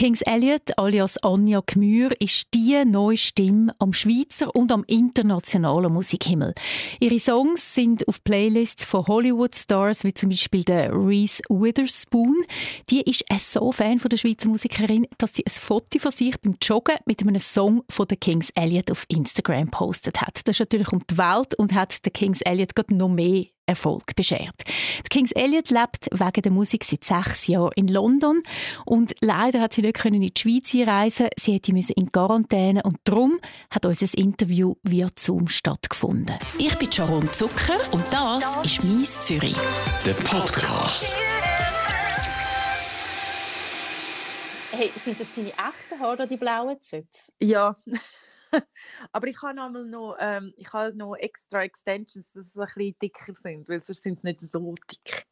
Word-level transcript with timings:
Kings 0.00 0.22
Elliot 0.22 0.78
alias 0.78 1.18
Anja 1.18 1.60
Gmür 1.66 2.12
ist 2.22 2.46
die 2.54 2.82
neue 2.86 3.18
Stimme 3.18 3.74
am 3.78 3.92
Schweizer 3.92 4.56
und 4.56 4.72
am 4.72 4.82
internationalen 4.86 5.92
Musikhimmel. 5.92 6.54
Ihre 7.00 7.20
Songs 7.20 7.74
sind 7.74 8.08
auf 8.08 8.24
Playlists 8.24 8.86
von 8.86 9.06
Hollywood-Stars 9.06 10.04
wie 10.04 10.14
zum 10.14 10.30
Beispiel 10.30 10.64
der 10.64 10.90
Reese 10.90 11.42
Witherspoon. 11.50 12.46
Die 12.88 13.02
ist 13.02 13.26
so 13.40 13.72
Fan 13.72 13.98
von 13.98 14.08
der 14.08 14.16
Schweizer 14.16 14.48
Musikerin, 14.48 15.06
dass 15.18 15.34
sie 15.34 15.44
ein 15.44 15.52
Foto 15.52 15.98
von 15.98 16.12
sich 16.12 16.40
beim 16.40 16.56
Joggen 16.62 16.96
mit 17.04 17.20
einem 17.20 17.38
Song 17.38 17.82
von 17.90 18.08
der 18.08 18.16
Kings 18.16 18.48
Elliot 18.54 18.90
auf 18.90 19.04
Instagram 19.08 19.70
postet 19.70 20.22
hat. 20.22 20.40
Das 20.48 20.56
ist 20.56 20.60
natürlich 20.60 20.94
um 20.94 21.02
die 21.10 21.18
Welt 21.18 21.54
und 21.56 21.74
hat 21.74 22.02
der 22.06 22.12
Kings 22.12 22.40
Elliot 22.40 22.74
gerade 22.74 22.94
noch 22.94 23.10
mehr 23.10 23.44
Erfolg 23.70 24.14
beschert. 24.16 24.62
Die 24.66 25.08
Kings 25.08 25.32
Elliot 25.32 25.70
lebt 25.70 26.08
wegen 26.12 26.42
der 26.42 26.52
Musik 26.52 26.84
seit 26.84 27.04
sechs 27.04 27.46
Jahren 27.46 27.72
in 27.76 27.88
London 27.88 28.42
und 28.84 29.14
leider 29.20 29.60
hat 29.60 29.74
sie 29.74 29.82
nicht 29.82 30.04
in 30.04 30.20
die 30.20 30.32
Schweiz 30.36 30.74
einreisen. 30.74 31.28
Sie 31.38 31.54
hätte 31.54 31.72
in 31.72 32.12
Quarantäne 32.12 32.82
und 32.82 32.98
darum 33.04 33.40
hat 33.70 33.86
unser 33.86 34.06
Interview 34.18 34.74
via 34.82 35.06
Zoom 35.16 35.48
stattgefunden. 35.48 36.36
Ich 36.58 36.76
bin 36.76 36.90
Sharon 36.90 37.32
Zucker 37.32 37.78
und 37.92 38.04
das 38.10 38.56
ist 38.64 38.84
«Mies 38.84 39.20
Zürich». 39.20 39.56
Der 40.04 40.14
Podcast. 40.14 41.14
Hey, 44.72 44.90
sind 44.96 45.20
das 45.20 45.32
deine 45.32 45.50
echten 45.50 46.00
Haare 46.00 46.12
oder 46.12 46.26
die 46.26 46.36
blauen 46.36 46.80
Zöpfe? 46.80 47.32
Ja. 47.40 47.74
Aber 49.12 49.26
ich 49.26 49.40
habe 49.42 49.54
noch, 49.54 50.16
ähm, 50.18 50.52
ich 50.56 50.72
habe 50.72 50.96
noch 50.96 51.14
extra 51.14 51.62
Extensions, 51.62 52.32
dass 52.32 52.52
sie 52.52 52.60
ein 52.60 52.66
bisschen 52.66 52.98
dicker 53.00 53.34
sind, 53.34 53.68
weil 53.68 53.80
sonst 53.80 54.02
sind 54.02 54.20
sie 54.20 54.26
nicht 54.26 54.40
so 54.40 54.74
dick. 54.90 55.26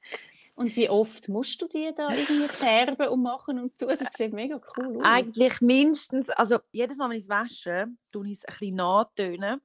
Und 0.55 0.75
wie 0.75 0.91
oft 0.91 1.29
musst 1.29 1.63
du 1.63 1.69
die 1.69 1.93
da 1.95 2.11
irgendwie 2.11 2.49
färben 2.49 3.09
und 3.09 3.23
machen 3.23 3.61
und 3.61 3.79
tun? 3.79 3.91
Das 3.91 4.13
sieht 4.13 4.33
mega 4.33 4.61
cool 4.77 4.97
aus. 4.97 5.05
Eigentlich 5.05 5.61
mindestens, 5.61 6.31
also 6.31 6.59
jedes 6.73 6.97
Mal, 6.97 7.11
wenn 7.11 7.19
ich 7.19 7.25
es 7.25 7.29
wasche, 7.29 7.87
tue 8.11 8.27
ich 8.27 8.39
es 8.39 8.45
ein 8.45 8.53
bisschen 8.59 8.75
nachtönen. 8.75 9.61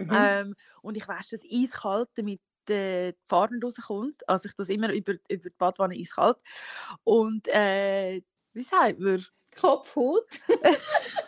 Mhm. 0.00 0.10
Ähm, 0.12 0.54
und 0.82 0.96
ich 0.98 1.08
wasche 1.08 1.36
es 1.36 1.42
eiskalt, 1.50 2.10
damit 2.14 2.40
die 2.68 3.14
Farbe 3.26 3.58
rauskommt. 3.62 4.28
Also 4.28 4.48
ich 4.48 4.54
tue 4.54 4.64
es 4.64 4.68
immer 4.68 4.92
über, 4.92 5.14
über 5.28 5.48
die 5.48 5.56
Badwanne 5.56 5.94
eiskalt. 5.94 6.36
Und 7.04 7.48
äh, 7.48 8.22
wie 8.52 8.62
sagt 8.62 9.00
man? 9.00 9.24
Kopfhaut. 9.58 10.28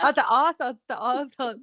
ah, 0.00 0.12
der 0.12 0.30
Ansatz, 0.30 0.78
der 0.88 1.00
Ansatz. 1.00 1.60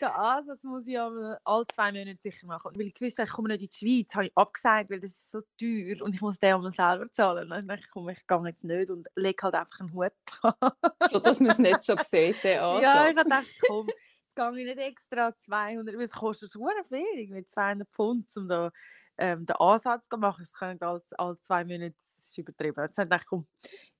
Der 0.00 0.18
Ansatz 0.18 0.62
muss 0.64 0.86
ich 0.86 0.98
alle 0.98 1.66
zwei 1.74 1.92
Monate 1.92 2.18
sicher 2.20 2.46
machen. 2.46 2.72
Weil 2.74 2.86
ich 2.86 3.00
wusste, 3.00 3.22
ich 3.22 3.30
komme 3.30 3.48
nicht 3.48 3.62
in 3.62 3.68
die 3.68 3.76
Schweiz, 3.76 4.14
habe 4.14 4.26
ich 4.26 4.32
abgesagt, 4.36 4.90
weil 4.90 5.00
das 5.00 5.10
ist 5.10 5.30
so 5.30 5.40
teuer 5.58 6.02
und 6.02 6.14
ich 6.14 6.20
muss 6.20 6.38
den 6.38 6.54
einmal 6.54 6.72
selber 6.72 7.10
zahlen. 7.10 7.48
Dann 7.48 7.78
ich, 7.78 7.90
komm, 7.90 8.08
ich 8.10 8.26
gehe 8.26 8.46
jetzt 8.46 8.64
nicht 8.64 8.90
und 8.90 9.08
lege 9.16 9.42
halt 9.42 9.54
einfach 9.54 9.80
einen 9.80 9.92
Hut 9.94 10.12
So, 11.10 11.18
dass 11.18 11.40
man 11.40 11.50
es 11.50 11.58
nicht 11.58 11.82
so 11.82 11.96
sieht, 12.02 12.42
der 12.44 12.62
Ansatz. 12.62 12.82
Ja, 12.94 13.08
ich 13.08 13.16
dachte, 13.16 13.46
komm, 13.66 13.86
jetzt 13.88 14.36
gehe 14.36 14.60
ich 14.60 14.76
nicht 14.76 14.78
extra 14.78 15.36
200, 15.36 15.96
weil 15.96 16.02
es 16.02 16.12
kostet 16.12 16.52
so 16.52 16.68
viel, 16.88 17.28
mit 17.28 17.48
200 17.48 17.88
Pfund, 17.88 18.36
um 18.36 18.48
da 18.48 18.70
ähm, 19.18 19.46
den 19.46 19.56
Ansatz 19.56 20.08
zu 20.08 20.18
machen. 20.18 20.44
Das 20.44 20.52
kann 20.52 20.76
ich 20.76 20.82
alle, 20.82 21.02
alle 21.16 21.40
zwei 21.40 21.64
Monate 21.64 21.96
übertrieben. 22.38 22.82
Jetzt 22.82 22.98
habe 22.98 23.06
ich 23.06 23.10
gedacht, 23.10 23.26
komm, 23.28 23.46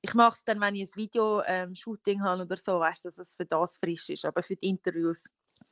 ich 0.01 0.15
mache 0.15 0.37
es 0.37 0.45
dann, 0.45 0.61
wenn 0.61 0.75
ich 0.75 0.91
ein 0.91 0.97
Video-Shooting 0.97 2.19
ähm, 2.19 2.25
habe 2.25 2.43
oder 2.43 2.57
so, 2.57 2.81
weißt 2.81 3.05
dass 3.05 3.19
es 3.19 3.35
für 3.35 3.47
das 3.47 3.79
frisch 3.79 4.09
ist, 4.11 4.25
aber 4.25 4.43
für 4.43 4.57
die 4.57 4.69
Interviews 4.69 5.25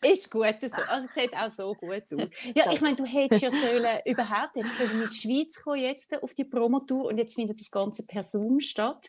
ist 0.03 0.31
gut 0.31 0.57
so. 0.61 0.83
Also 0.83 1.09
sieht 1.11 1.35
auch 1.35 1.51
so 1.51 1.75
gut 1.75 2.03
aus. 2.13 2.31
Ja, 2.55 2.71
ich 2.73 2.81
meine, 2.81 2.97
du 2.97 3.05
hättest 3.05 3.43
ja 3.43 3.51
sollen, 3.51 4.01
überhaupt 4.05 4.55
hättest 4.55 4.79
sollen 4.79 5.03
in 5.03 5.09
die 5.09 5.15
Schweiz 5.15 5.63
kommen 5.63 5.81
jetzt 5.81 6.23
auf 6.23 6.35
die 6.35 6.45
Promotour 6.45 7.07
und 7.07 7.19
jetzt 7.19 7.35
findet 7.35 7.59
das 7.59 7.71
Ganze 7.71 8.05
per 8.05 8.23
Zoom 8.23 8.61
statt. 8.61 9.09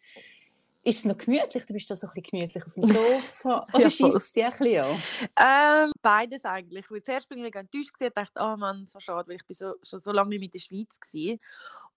Ist 0.84 1.00
es 1.00 1.06
noch 1.06 1.18
gemütlich? 1.18 1.66
Du 1.66 1.74
bist 1.74 1.90
da 1.90 1.96
so 1.96 2.08
ein 2.08 2.14
bisschen 2.14 2.40
gemütlich 2.40 2.64
auf 2.64 2.74
dem 2.76 2.84
Sofa. 2.84 3.68
Oder 3.74 3.84
ja, 3.84 3.90
schießt 3.90 4.18
es 4.18 4.34
dir 4.34 4.46
ein 4.46 4.52
bisschen 4.52 4.86
an? 4.86 5.88
Ähm, 5.88 5.92
beides 6.02 6.46
eigentlich. 6.46 6.90
Weil 6.92 7.02
zuerst 7.02 7.28
bin 7.28 7.44
ich 7.44 7.56
enttäuscht 7.56 7.92
und 8.00 8.16
dachte, 8.16 8.40
oh 8.40 8.56
Mann, 8.56 8.88
so 8.88 9.00
schade, 9.00 9.28
weil 9.28 9.38
ich 9.38 9.46
bin 9.48 9.56
so, 9.56 9.74
schon 9.82 10.00
so 10.00 10.12
lange 10.12 10.38
mit 10.38 10.54
der 10.54 10.60
Schweiz 10.60 10.96
war 11.00 11.38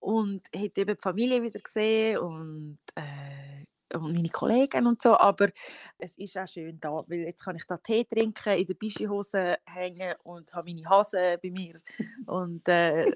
und 0.00 0.42
hätte 0.54 0.82
eben 0.82 0.96
die 0.96 1.02
Familie 1.02 1.42
wieder 1.42 1.60
gesehen 1.60 2.18
und, 2.18 2.78
äh, 2.94 3.96
und 3.96 4.12
meine 4.12 4.28
Kollegen 4.28 4.86
und 4.86 5.02
so, 5.02 5.16
aber 5.18 5.48
es 5.98 6.16
ist 6.18 6.36
auch 6.36 6.46
schön 6.46 6.78
da, 6.78 7.02
weil 7.06 7.20
jetzt 7.20 7.42
kann 7.42 7.56
ich 7.56 7.64
da 7.66 7.78
Tee 7.78 8.04
trinken, 8.04 8.58
in 8.58 8.66
der 8.66 8.74
Bischihose 8.74 9.56
hängen 9.64 10.14
und 10.24 10.52
habe 10.52 10.74
meine 10.74 10.88
Hase 10.88 11.38
bei 11.42 11.50
mir. 11.50 11.80
Und 12.26 12.68
äh, 12.68 13.10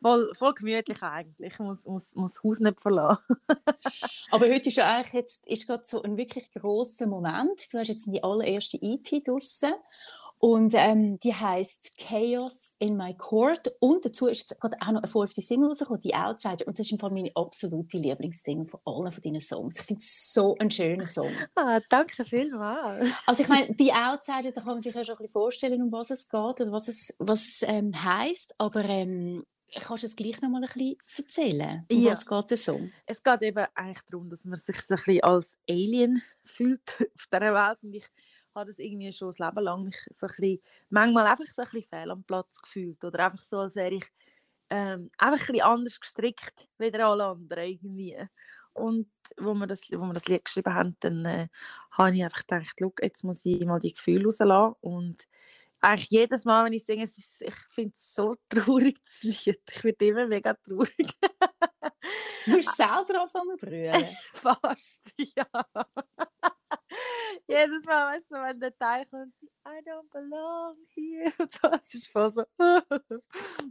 voll, 0.00 0.32
voll 0.34 0.54
gemütlich 0.54 1.02
eigentlich, 1.02 1.52
ich 1.52 1.58
muss, 1.58 1.84
muss, 1.86 2.14
muss 2.14 2.34
das 2.34 2.44
Haus 2.44 2.60
nicht 2.60 2.80
verlassen. 2.80 3.36
aber 4.30 4.46
heute 4.46 4.68
ist 4.68 4.76
ja 4.76 4.94
eigentlich 4.94 5.12
jetzt 5.14 5.46
ist 5.46 5.66
gerade 5.66 5.84
so 5.84 6.02
ein 6.02 6.16
wirklich 6.16 6.50
großer 6.52 7.06
Moment, 7.06 7.72
du 7.72 7.78
hast 7.78 7.88
jetzt 7.88 8.06
die 8.06 8.22
allererste 8.22 8.78
EP 8.80 9.24
draussen 9.24 9.74
und 10.46 10.74
ähm, 10.76 11.18
die 11.18 11.34
heißt 11.34 11.94
Chaos 11.98 12.76
in 12.78 12.96
My 12.96 13.16
Court. 13.16 13.74
Und 13.80 14.04
dazu 14.04 14.28
ist 14.28 14.48
jetzt 14.48 14.60
gerade 14.60 14.76
auch 14.80 14.92
noch 14.92 15.02
eine 15.02 15.10
fünfte 15.10 15.40
Single 15.40 15.70
rausgekommen, 15.70 16.00
die 16.02 16.14
Outsider. 16.14 16.68
Und 16.68 16.78
das 16.78 16.86
ist 16.86 16.92
im 16.92 17.00
Fall 17.00 17.10
meine 17.10 17.32
absolute 17.34 17.98
Lieblingssingle 17.98 18.68
von 18.68 18.78
allen 18.84 19.10
von 19.10 19.22
deinen 19.24 19.40
Songs. 19.40 19.80
Ich 19.80 19.84
finde 19.84 19.98
es 19.98 20.32
so 20.32 20.54
ein 20.60 20.70
schöner 20.70 21.08
Song. 21.08 21.32
Ah, 21.56 21.80
danke 21.90 22.24
vielmals. 22.24 23.10
Also 23.26 23.42
ich 23.42 23.48
meine, 23.48 23.74
die 23.74 23.92
Outsider, 23.92 24.52
da 24.52 24.60
kann 24.60 24.74
man 24.74 24.82
sich 24.82 24.94
ja 24.94 25.02
schon 25.02 25.16
ein 25.16 25.18
bisschen 25.18 25.32
vorstellen, 25.32 25.82
um 25.82 25.90
was 25.90 26.10
es 26.10 26.28
geht 26.28 26.60
oder 26.60 26.70
was 26.70 26.86
es, 26.86 27.12
was 27.18 27.42
es 27.42 27.64
ähm, 27.66 28.04
heisst. 28.04 28.54
Aber 28.58 28.84
ähm, 28.84 29.42
kannst 29.74 30.04
du 30.04 30.06
es 30.06 30.14
gleich 30.14 30.40
noch 30.42 30.48
mal 30.48 30.62
ein 30.62 30.70
bisschen 30.72 30.96
erzählen? 31.18 31.84
Um 31.90 32.02
ja. 32.04 32.12
was 32.12 32.24
geht 32.24 32.50
der 32.50 32.58
Song? 32.58 32.92
Es 33.06 33.20
geht 33.20 33.42
eben 33.42 33.66
eigentlich 33.74 34.06
darum, 34.08 34.30
dass 34.30 34.44
man 34.44 34.56
sich 34.56 34.80
so 34.80 34.94
ein 34.94 35.02
bisschen 35.04 35.24
als 35.24 35.58
Alien 35.68 36.22
fühlt 36.44 36.82
auf 37.16 37.26
dieser 37.32 37.52
Welt. 37.52 37.78
Und 37.82 37.94
ich 37.94 38.06
habe 38.56 38.70
das 38.70 38.78
irgendwie 38.78 39.12
schon 39.12 39.28
das 39.28 39.38
Leben 39.38 39.64
lang 39.64 39.84
mich 39.84 39.96
so 40.10 40.26
ein 40.26 40.28
bisschen, 40.28 40.60
manchmal 40.88 41.26
einfach 41.26 41.46
so 41.46 41.62
ein 41.62 41.68
bisschen 41.68 41.88
fehl 41.88 42.10
am 42.10 42.24
Platz 42.24 42.60
gefühlt 42.60 43.04
oder 43.04 43.26
einfach 43.26 43.42
so, 43.42 43.60
als 43.60 43.76
wäre 43.76 43.94
ich 43.94 44.04
ähm, 44.70 45.10
einfach 45.18 45.48
ein 45.48 45.52
bisschen 45.52 45.66
anders 45.66 46.00
gestrickt 46.00 46.68
wie 46.78 46.92
alle 46.94 47.24
anderen 47.24 47.64
irgendwie. 47.64 48.18
Und 48.72 49.10
wo 49.38 49.54
wir 49.54 49.66
das, 49.66 49.82
wo 49.90 50.04
wir 50.04 50.12
das 50.12 50.26
Lied 50.26 50.44
geschrieben 50.44 50.74
haben, 50.74 50.96
dann 51.00 51.24
äh, 51.24 51.48
habe 51.92 52.14
ich 52.14 52.24
einfach 52.24 52.46
gedacht, 52.46 53.00
jetzt 53.00 53.24
muss 53.24 53.44
ich 53.44 53.64
mal 53.64 53.78
die 53.78 53.92
Gefühle 53.92 54.24
rauslassen 54.24 54.76
und 54.80 55.26
eigentlich 55.80 56.10
jedes 56.10 56.44
Mal, 56.44 56.64
wenn 56.64 56.72
ich 56.72 56.84
singe, 56.84 57.04
ist, 57.04 57.42
ich 57.42 57.54
finde 57.68 57.94
es 57.94 58.14
so 58.14 58.34
traurig, 58.48 58.98
das 59.04 59.22
Lied. 59.22 59.60
Ich 59.70 59.84
werde 59.84 60.06
immer 60.06 60.26
mega 60.26 60.54
traurig. 60.54 61.14
du 62.44 62.50
musst 62.50 62.76
selber 62.76 63.22
anfangen 63.22 63.58
zu 63.58 63.66
brüllen. 63.66 64.08
Fast, 64.32 65.14
ja 65.16 65.46
jedes 67.48 67.82
Mal, 67.86 68.14
weißt 68.14 68.30
du, 68.30 68.34
wenn 68.36 68.60
der 68.60 68.76
Teil 68.76 69.06
kommt, 69.06 69.34
I 69.66 69.80
don't 69.84 70.10
belong 70.12 70.76
here. 70.94 71.32
Und 71.38 71.52
so, 71.52 71.68
es 71.68 71.94
ist 71.94 72.08
voll 72.08 72.30
so. 72.30 72.44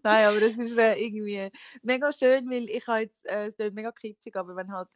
Nein, 0.04 0.26
aber 0.26 0.42
es 0.42 0.58
ist 0.58 0.78
äh, 0.78 0.96
irgendwie 0.96 1.50
mega 1.82 2.12
schön, 2.12 2.50
weil 2.50 2.70
ich 2.70 2.88
habe 2.88 3.02
jetzt, 3.02 3.26
äh, 3.26 3.48
es 3.48 3.58
wird 3.58 3.74
mega 3.74 3.92
kitschig, 3.92 4.36
aber 4.36 4.56
wenn 4.56 4.72
halt 4.72 4.90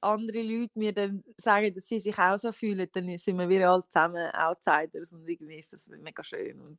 andere 0.00 0.42
Leute 0.42 0.78
mir 0.78 0.92
dann 0.92 1.24
sagen, 1.36 1.74
dass 1.74 1.86
sie 1.86 2.00
sich 2.00 2.18
auch 2.18 2.38
so 2.38 2.52
fühlen, 2.52 2.88
dann 2.92 3.18
sind 3.18 3.38
wir 3.38 3.48
wieder 3.48 3.70
alle 3.70 3.84
zusammen 3.86 4.30
Outsiders 4.32 5.12
und 5.12 5.28
irgendwie 5.28 5.58
ist 5.58 5.72
das 5.72 5.86
mega 5.88 6.22
schön. 6.22 6.60
Und 6.60 6.78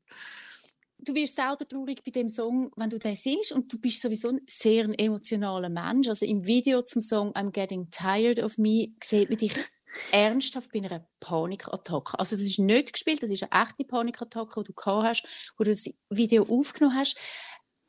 du 0.99 1.13
wirst 1.13 1.35
selber 1.35 1.65
traurig 1.65 2.03
bei 2.03 2.11
dem 2.11 2.29
Song, 2.29 2.71
wenn 2.75 2.89
du 2.89 2.99
den 2.99 3.15
singst 3.15 3.51
und 3.51 3.71
du 3.71 3.79
bist 3.79 4.01
sowieso 4.01 4.29
ein 4.29 4.41
sehr 4.47 4.87
emotionaler 4.99 5.69
Mensch. 5.69 6.07
Also 6.07 6.25
im 6.25 6.45
Video 6.45 6.81
zum 6.81 7.01
Song 7.01 7.33
I'm 7.33 7.51
Getting 7.51 7.89
Tired 7.89 8.39
of 8.39 8.57
Me 8.57 8.87
sieht 9.03 9.29
man 9.29 9.37
dich 9.37 9.53
ernsthaft 10.11 10.71
bei 10.71 10.79
einer 10.79 11.05
Panikattacke. 11.19 12.17
Also 12.19 12.35
das 12.35 12.45
ist 12.45 12.59
nicht 12.59 12.93
gespielt, 12.93 13.23
das 13.23 13.31
ist 13.31 13.43
eine 13.43 13.63
echte 13.63 13.83
Panikattacke, 13.83 14.61
die 14.61 14.67
du 14.67 14.73
gehabt 14.73 15.03
hast, 15.07 15.53
wo 15.57 15.63
du 15.63 15.71
das 15.71 15.89
Video 16.09 16.43
aufgenommen 16.49 16.97
hast. 16.97 17.17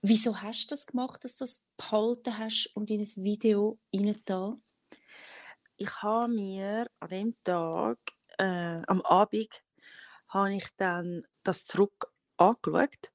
Wieso 0.02 0.42
hast 0.42 0.66
du 0.66 0.74
das 0.74 0.86
gemacht, 0.86 1.24
dass 1.24 1.36
du 1.36 1.44
das 1.44 1.64
behalten 1.76 2.36
hast 2.38 2.70
und 2.74 2.90
in 2.90 3.00
ein 3.00 3.24
Video 3.24 3.78
da? 4.24 4.56
Ich 5.76 6.02
habe 6.02 6.32
mir 6.32 6.90
an 7.00 7.08
dem 7.08 7.37
Tag, 7.44 7.99
äh, 8.38 8.82
am 8.87 9.00
Abend, 9.02 9.62
habe 10.28 10.55
ich 10.56 10.66
dann 10.76 11.22
das 11.44 11.66
zurück 11.66 12.12
angeschaut 12.37 13.12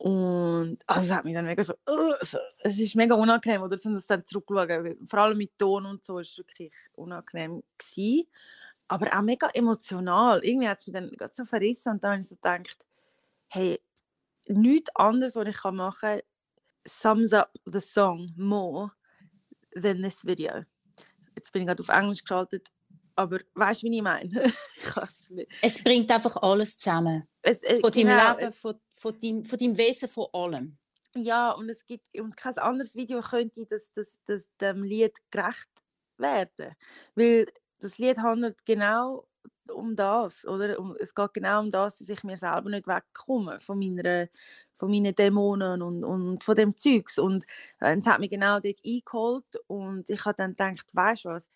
und 0.00 0.78
also 0.86 1.06
es 1.08 1.12
hat 1.12 1.26
mich 1.26 1.34
dann 1.34 1.44
mega 1.44 1.62
so, 1.62 1.74
uh, 1.86 2.14
es 2.62 2.78
ist 2.78 2.96
mega 2.96 3.14
unangenehm, 3.14 3.60
oder 3.60 3.76
das 3.76 4.06
dann 4.06 4.24
zurückschauen, 4.24 4.96
vor 5.06 5.18
allem 5.18 5.36
mit 5.36 5.58
Ton 5.58 5.84
und 5.84 6.02
so, 6.02 6.18
ist 6.18 6.38
wirklich 6.38 6.72
unangenehm 6.94 7.62
gewesen. 7.76 8.26
Aber 8.88 9.14
auch 9.14 9.20
mega 9.20 9.50
emotional. 9.52 10.42
Irgendwie 10.42 10.68
hat 10.68 10.78
es 10.78 10.86
mich 10.86 10.94
dann 11.18 11.30
so 11.34 11.44
verrissen 11.44 11.92
und 11.92 12.02
dann 12.02 12.12
habe 12.12 12.20
ich 12.22 12.28
so 12.28 12.36
gedacht, 12.36 12.86
hey, 13.48 13.78
nichts 14.46 14.90
anderes, 14.96 15.36
was 15.36 15.46
ich 15.46 15.62
machen 15.64 15.96
kann, 16.00 16.20
sums 16.86 17.34
up 17.34 17.52
the 17.66 17.80
song 17.80 18.32
more 18.38 18.92
than 19.74 20.02
this 20.02 20.24
video. 20.24 20.64
Jetzt 21.36 21.52
bin 21.52 21.60
ich 21.60 21.68
gerade 21.68 21.82
auf 21.82 21.90
Englisch 21.90 22.22
geschaltet 22.22 22.70
aber 23.14 23.40
weißt 23.54 23.82
du, 23.82 23.86
wie 23.86 23.96
ich 23.96 24.02
meine? 24.02 24.30
ich 25.30 25.48
es 25.62 25.82
bringt 25.82 26.10
einfach 26.10 26.36
alles 26.36 26.76
zusammen. 26.76 27.28
Es, 27.42 27.62
es, 27.62 27.80
von 27.80 27.92
deinem 27.92 28.08
genau, 28.08 28.36
Leben, 28.36 28.52
von, 28.52 28.74
von, 28.92 29.18
deinem, 29.18 29.44
von 29.44 29.58
deinem 29.58 29.76
Wesen, 29.76 30.08
von 30.08 30.26
allem. 30.32 30.78
Ja, 31.14 31.52
und 31.52 31.68
es 31.68 31.86
gibt 31.86 32.04
und 32.18 32.36
kein 32.36 32.56
anderes 32.58 32.94
Video 32.94 33.20
könnte 33.20 33.66
das, 33.66 33.92
das, 33.92 34.20
das 34.26 34.48
dem 34.60 34.82
Lied 34.82 35.16
gerecht 35.30 35.68
werden. 36.18 36.74
Weil 37.14 37.46
das 37.80 37.98
Lied 37.98 38.18
handelt 38.18 38.64
genau 38.64 39.26
um 39.72 39.96
das, 39.96 40.44
oder? 40.44 40.78
Es 41.00 41.14
geht 41.14 41.34
genau 41.34 41.60
um 41.60 41.70
das, 41.70 41.98
dass 41.98 42.08
ich 42.08 42.22
mir 42.24 42.36
selber 42.36 42.70
nicht 42.70 42.86
wegkomme 42.86 43.60
von 43.60 43.78
meiner 43.78 44.28
von 44.80 44.90
meinen 44.90 45.14
Dämonen 45.14 45.82
und, 45.82 46.04
und 46.04 46.42
von 46.42 46.56
dem 46.56 46.74
Zeugs. 46.76 47.18
Und 47.18 47.44
äh, 47.80 47.96
es 47.96 48.06
hat 48.06 48.18
mich 48.18 48.30
genau 48.30 48.60
dort 48.60 48.78
eingeholt 48.84 49.44
und 49.66 50.08
ich 50.08 50.24
habe 50.24 50.36
dann 50.36 50.52
gedacht, 50.52 50.86
weißt 50.92 51.26
du 51.26 51.28
was, 51.28 51.50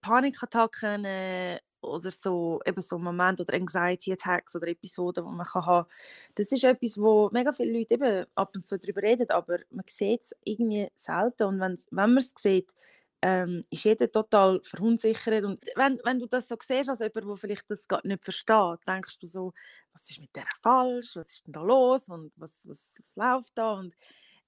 Panikattacken 0.00 1.04
äh, 1.04 1.60
oder 1.80 2.10
so, 2.10 2.60
eben 2.66 2.82
so 2.82 2.98
Momente 2.98 3.42
oder 3.42 3.54
Anxiety 3.54 4.12
Attacks 4.12 4.56
oder 4.56 4.68
Episoden, 4.68 5.24
die 5.24 5.36
man 5.36 5.46
kann 5.46 5.66
haben 5.66 5.88
das 6.34 6.50
ist 6.52 6.64
etwas, 6.64 6.98
wo 6.98 7.30
mega 7.32 7.52
viele 7.52 7.78
Leute 7.78 7.94
eben 7.94 8.26
ab 8.34 8.52
und 8.56 8.66
zu 8.66 8.78
darüber 8.78 9.02
reden, 9.02 9.30
aber 9.30 9.58
man 9.70 9.84
sieht 9.88 10.22
es 10.22 10.36
irgendwie 10.44 10.88
selten 10.96 11.44
und 11.44 11.60
wenn, 11.60 11.78
wenn 11.90 12.14
man 12.14 12.18
es 12.18 12.32
sieht, 12.36 12.74
ähm, 13.22 13.64
ist 13.70 13.84
jeder 13.84 14.10
total 14.10 14.60
verunsichert. 14.62 15.44
Und 15.44 15.64
wenn, 15.74 15.98
wenn 16.04 16.18
du 16.18 16.26
das 16.26 16.48
so 16.48 16.56
siehst, 16.62 16.88
als 16.90 17.00
jemand, 17.00 17.26
der 17.28 17.36
vielleicht 17.36 17.70
das 17.70 17.88
gar 17.88 18.00
nicht 18.06 18.22
versteht, 18.24 18.80
denkst 18.86 19.18
du 19.18 19.26
so, 19.26 19.52
was 19.92 20.08
ist 20.10 20.20
mit 20.20 20.34
der 20.36 20.46
falsch, 20.62 21.16
was 21.16 21.32
ist 21.32 21.46
denn 21.46 21.52
da 21.54 21.62
los 21.62 22.08
und 22.08 22.32
was, 22.36 22.66
was, 22.68 22.96
was 23.00 23.16
läuft 23.16 23.56
da? 23.56 23.72
Und, 23.74 23.94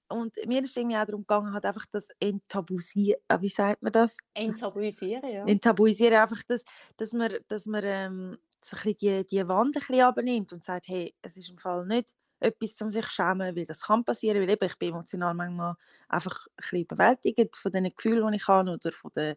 und 0.08 0.36
mir 0.46 0.62
ist 0.62 0.76
irgendwie 0.76 0.96
auch 0.96 1.04
darum 1.06 1.22
gegangen, 1.22 1.52
halt 1.52 1.64
einfach 1.64 1.86
das 1.92 2.08
Enttabuisieren, 2.20 3.20
äh, 3.28 3.40
wie 3.40 3.48
sagt 3.48 3.82
man 3.82 3.92
das? 3.92 4.18
Enttabuisieren, 4.34 5.28
ja. 5.30 5.46
Enttabuisieren, 5.46 6.14
einfach, 6.18 6.42
das, 6.46 6.64
dass 6.96 7.12
man, 7.12 7.32
dass 7.48 7.66
man 7.66 7.82
ähm, 7.84 8.38
so 8.62 8.76
ein 8.76 8.96
die, 8.96 9.24
die 9.26 9.48
Wand 9.48 9.68
ein 9.76 9.80
bisschen 9.80 10.00
abnimmt 10.00 10.52
und 10.52 10.64
sagt, 10.64 10.88
hey, 10.88 11.14
es 11.22 11.36
ist 11.36 11.48
im 11.48 11.56
Fall 11.58 11.86
nicht 11.86 12.14
etwas, 12.40 12.80
um 12.82 12.90
sich 12.90 13.04
zu 13.06 13.10
schämen, 13.12 13.56
weil 13.56 13.66
das 13.66 13.82
kann 13.82 14.04
passieren, 14.04 14.40
weil 14.42 14.50
eben, 14.50 14.64
ich 14.64 14.78
bin 14.78 14.90
emotional 14.90 15.34
manchmal 15.34 15.76
einfach 16.08 16.46
ein 16.48 16.54
bisschen 16.56 16.80
überwältigt 16.82 17.56
von 17.56 17.72
den 17.72 17.84
Gefühlen, 17.94 18.30
die 18.30 18.36
ich 18.36 18.48
habe 18.48 18.70
oder 18.70 18.92
von 18.92 19.10
der 19.16 19.36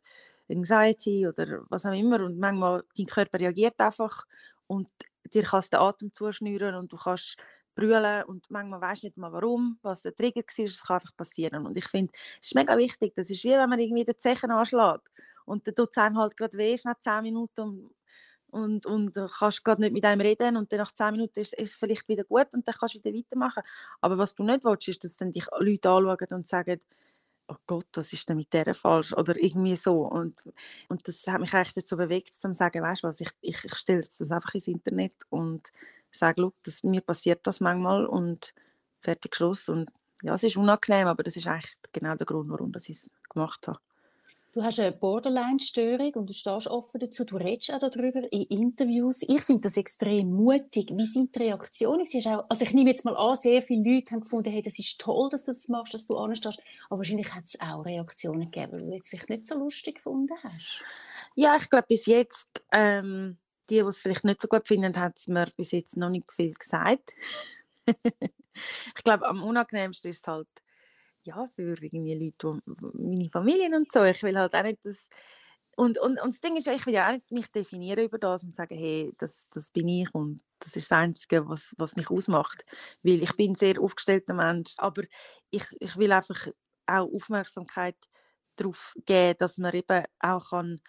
Anxiety 0.50 1.27
oder 1.27 1.63
was 1.69 1.85
auch 1.85 1.94
immer 1.94 2.19
und 2.25 2.38
manchmal, 2.38 2.83
dein 2.97 3.06
Körper 3.06 3.39
reagiert 3.39 3.79
einfach 3.79 4.25
und 4.68 4.89
dir 5.33 5.44
kannst 5.44 5.71
den 5.73 5.79
Atem 5.79 6.13
zuschnüren 6.13 6.75
und 6.75 6.91
du 6.91 6.97
kannst 6.97 7.38
brüllen 7.75 8.23
und 8.23 8.50
manchmal 8.50 8.81
weißt 8.81 9.03
du 9.03 9.07
nicht 9.07 9.18
mal 9.18 9.31
warum, 9.31 9.79
was 9.81 10.01
der 10.01 10.15
Trigger 10.15 10.41
war, 10.41 10.65
es 10.65 10.83
kann 10.83 10.95
einfach 10.95 11.15
passieren 11.15 11.65
und 11.65 11.77
ich 11.77 11.88
finde, 11.88 12.12
es 12.41 12.47
ist 12.47 12.56
mega 12.56 12.77
wichtig, 12.77 13.13
das 13.15 13.29
ist 13.29 13.44
wie 13.44 13.51
wenn 13.51 13.69
man 13.69 13.79
irgendwie 13.79 14.06
den 14.06 14.18
Zechen 14.18 14.51
anschlägt 14.51 15.09
und 15.45 15.68
dann 15.68 15.75
tut 15.75 15.91
es 15.91 15.97
einem 15.97 16.18
halt 16.18 16.38
gerade 16.38 16.57
weh, 16.57 16.77
nach 16.83 17.00
10 17.00 17.21
Minuten 17.21 17.89
und, 18.51 18.85
und 18.85 19.15
du 19.15 19.27
kannst 19.27 19.63
gerade 19.63 19.81
nicht 19.81 19.94
mit 19.94 20.03
einem 20.06 20.21
reden 20.21 20.57
und 20.57 20.71
dann 20.71 20.79
nach 20.79 20.91
10 20.91 21.12
Minuten 21.12 21.39
ist, 21.39 21.57
es 21.57 21.75
vielleicht 21.75 22.07
wieder 22.09 22.25
gut 22.25 22.47
und 22.53 22.68
dann 22.68 22.75
kannst 22.77 22.95
du 22.95 23.00
wieder 23.00 23.18
weitermachen. 23.18 23.63
Aber 24.01 24.18
was 24.18 24.35
du 24.35 24.44
nicht 24.44 24.65
willst, 24.65 24.89
ist, 24.89 25.03
dass 25.03 25.15
dann 25.15 25.31
dich 25.31 25.45
Leute 25.59 25.89
anschauen 25.89 26.27
und 26.31 26.47
sagen, 26.50 26.81
oh 27.47 27.56
Gott, 27.65 27.88
was 27.94 28.13
ist 28.13 28.27
denn 28.29 28.38
mit 28.38 28.53
der 28.53 28.73
falsch? 28.75 29.13
Oder 29.13 29.41
irgendwie 29.41 29.75
so. 29.75 30.01
Und, 30.07 30.38
und 30.89 31.07
das 31.07 31.25
hat 31.27 31.39
mich 31.41 31.53
eigentlich 31.53 31.73
dazu 31.73 31.97
bewegt, 31.97 32.33
zu 32.33 32.53
sagen, 32.53 32.81
weißt 32.81 33.03
du 33.03 33.07
was, 33.07 33.21
ich, 33.21 33.29
ich, 33.41 33.63
ich 33.63 33.75
stelle 33.75 34.01
das 34.01 34.31
einfach 34.31 34.53
ins 34.56 34.68
Internet 34.68 35.15
und 35.29 35.71
sage, 36.19 36.52
das, 36.63 36.84
mir 36.84 37.02
passiert 37.02 37.46
das 37.48 37.60
manchmal 37.60 38.06
und 38.06 38.54
fertig 39.00 39.36
Schluss. 39.36 39.69
Und 39.69 39.92
ja, 40.22 40.36
es 40.36 40.44
ist 40.44 40.58
unangenehm, 40.58 41.08
aber 41.08 41.24
das 41.24 41.36
ist 41.36 41.48
eigentlich 41.48 41.75
genau 41.92 42.16
der 42.16 42.25
Grund, 42.25 42.50
warum 42.50 42.72
ich 42.75 42.90
es 42.90 43.12
gemacht 43.30 43.68
habe. 43.68 43.80
Du 44.54 44.62
hast 44.62 44.81
eine 44.81 44.92
Borderline-Störung 44.92 46.13
und 46.16 46.30
du 46.30 46.34
stehst 46.34 46.68
offen 46.68 47.00
dazu. 47.00 47.24
Du 47.24 47.38
redest 47.38 47.74
auch 47.74 47.80
darüber 47.80 48.22
in 48.34 48.44
Interviews. 48.44 49.22
Ich 49.22 49.44
finde 49.44 49.62
das 49.62 49.78
extrem 49.78 50.30
mutig. 50.34 50.92
Wie 50.94 51.06
sind 51.06 51.34
die 51.34 51.44
Reaktionen? 51.44 52.06
Auch, 52.25 52.50
also 52.50 52.66
ich 52.66 52.74
nehme 52.74 52.90
jetzt 52.90 53.06
mal 53.06 53.16
an, 53.16 53.38
sehr 53.38 53.62
viele 53.62 53.90
Leute 53.90 54.12
haben 54.12 54.22
gefunden, 54.22 54.52
hey, 54.52 54.62
das 54.62 54.78
ist 54.78 55.00
toll, 55.00 55.30
dass 55.30 55.46
du 55.46 55.52
das 55.52 55.69
machst, 55.69 55.94
dass 55.94 56.06
du 56.06 56.18
anstehst. 56.18 56.62
Aber 56.90 56.98
wahrscheinlich 56.98 57.34
hat 57.34 57.46
es 57.46 57.62
auch 57.62 57.86
Reaktionen 57.86 58.52
gegeben, 58.52 58.80
die 58.80 58.86
du 58.88 58.94
jetzt 58.94 59.07
vielleicht 59.07 59.30
nicht 59.30 59.48
so 59.48 59.57
lustig 59.57 59.96
gefunden 59.96 60.36
hast. 60.44 60.81
Ja, 61.36 61.56
ich 61.56 61.69
glaube, 61.69 61.86
bis 61.88 62.06
jetzt, 62.06 62.62
ähm, 62.74 63.38
die, 63.71 63.79
die 63.79 63.88
es 63.88 64.00
vielleicht 64.00 64.25
nicht 64.25 64.41
so 64.41 64.47
gut 64.47 64.68
finden, 64.68 64.97
hat 65.00 65.18
es 65.18 65.27
mir 65.27 65.47
bis 65.56 65.71
jetzt 65.71 65.97
noch 65.97 66.09
nicht 66.09 66.31
viel 66.31 66.53
gesagt. 66.53 67.13
ich 68.95 69.03
glaube, 69.03 69.25
am 69.27 69.44
unangenehmsten 69.44 70.12
ist 70.12 70.19
es 70.21 70.27
halt, 70.27 70.47
ja, 71.23 71.47
für 71.56 71.75
irgendwie 71.81 72.15
Leute, 72.15 72.59
meine 72.65 73.29
Familie 73.29 73.75
und 73.75 73.91
so. 73.91 74.03
Ich 74.03 74.21
will 74.23 74.38
halt 74.38 74.53
auch 74.53 74.63
nicht, 74.63 74.83
dass 74.85 75.07
und, 75.77 75.97
und, 76.00 76.19
und 76.21 76.33
das 76.33 76.41
Ding 76.41 76.57
ist, 76.57 76.68
ich 76.68 76.85
will 76.85 76.94
ja 76.94 77.07
auch 77.07 77.13
nicht 77.13 77.31
mich 77.31 77.51
definieren 77.51 78.03
über 78.03 78.19
das 78.19 78.44
und 78.44 78.53
sagen, 78.53 78.77
hey, 78.77 79.13
das, 79.18 79.47
das 79.51 79.71
bin 79.71 79.88
ich 79.88 80.13
und 80.13 80.44
das 80.59 80.75
ist 80.75 80.91
das 80.91 80.97
Einzige, 80.97 81.47
was, 81.47 81.73
was 81.77 81.95
mich 81.95 82.09
ausmacht. 82.09 82.65
Weil 83.03 83.23
ich 83.23 83.35
bin 83.38 83.51
ein 83.51 83.56
sehr 83.56 83.79
aufgestellter 83.79 84.33
Mensch, 84.33 84.73
aber 84.77 85.03
ich, 85.50 85.63
ich 85.79 85.95
will 85.95 86.12
einfach 86.12 86.47
auch 86.88 87.12
Aufmerksamkeit 87.13 87.95
darauf 88.57 88.94
geben, 89.06 89.38
dass 89.39 89.57
man 89.57 89.73
eben 89.73 90.03
auch 90.19 90.50
kann 90.50 90.81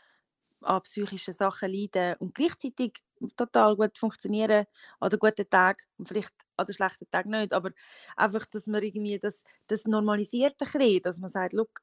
an 0.64 0.82
psychischen 0.82 1.34
Sachen 1.34 1.72
leiden 1.72 2.16
und 2.18 2.34
gleichzeitig 2.34 3.02
total 3.36 3.76
gut 3.76 3.98
funktionieren 3.98 4.66
an 5.00 5.10
den 5.10 5.18
guten 5.18 5.48
Tagen 5.48 5.82
und 5.98 6.08
vielleicht 6.08 6.32
an 6.56 6.66
den 6.66 6.74
schlechten 6.74 7.10
Tagen 7.10 7.30
nicht, 7.30 7.52
aber 7.52 7.70
einfach, 8.16 8.46
dass 8.46 8.66
man 8.66 8.82
irgendwie 8.82 9.18
das, 9.18 9.44
das 9.68 9.84
normalisiert 9.84 10.56
ein 10.60 10.72
bisschen, 10.72 11.02
dass 11.02 11.18
man 11.18 11.30
sagt, 11.30 11.52
look, 11.52 11.82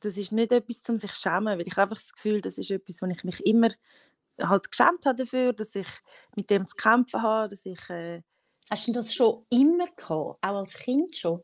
das 0.00 0.16
ist 0.16 0.32
nicht 0.32 0.52
etwas, 0.52 0.80
um 0.88 0.96
sich 0.96 1.12
zu 1.12 1.20
schämen, 1.20 1.58
weil 1.58 1.66
ich 1.66 1.76
einfach 1.76 1.96
das 1.96 2.12
Gefühl, 2.12 2.40
das 2.40 2.58
ist 2.58 2.70
etwas, 2.70 3.02
wo 3.02 3.06
ich 3.06 3.24
mich 3.24 3.44
immer 3.44 3.68
halt 4.40 4.70
geschämt 4.70 5.04
habe 5.04 5.16
dafür, 5.16 5.52
dass 5.52 5.74
ich 5.74 5.88
mit 6.34 6.50
dem 6.50 6.66
zu 6.66 6.74
kämpfen 6.76 7.22
habe, 7.22 7.50
dass 7.50 7.66
ich... 7.66 7.90
Äh, 7.90 8.22
Hast 8.70 8.88
du 8.88 8.92
das 8.92 9.12
schon 9.12 9.44
immer 9.50 9.86
gehabt, 9.86 10.08
auch 10.08 10.38
als 10.40 10.74
Kind 10.74 11.16
schon? 11.16 11.42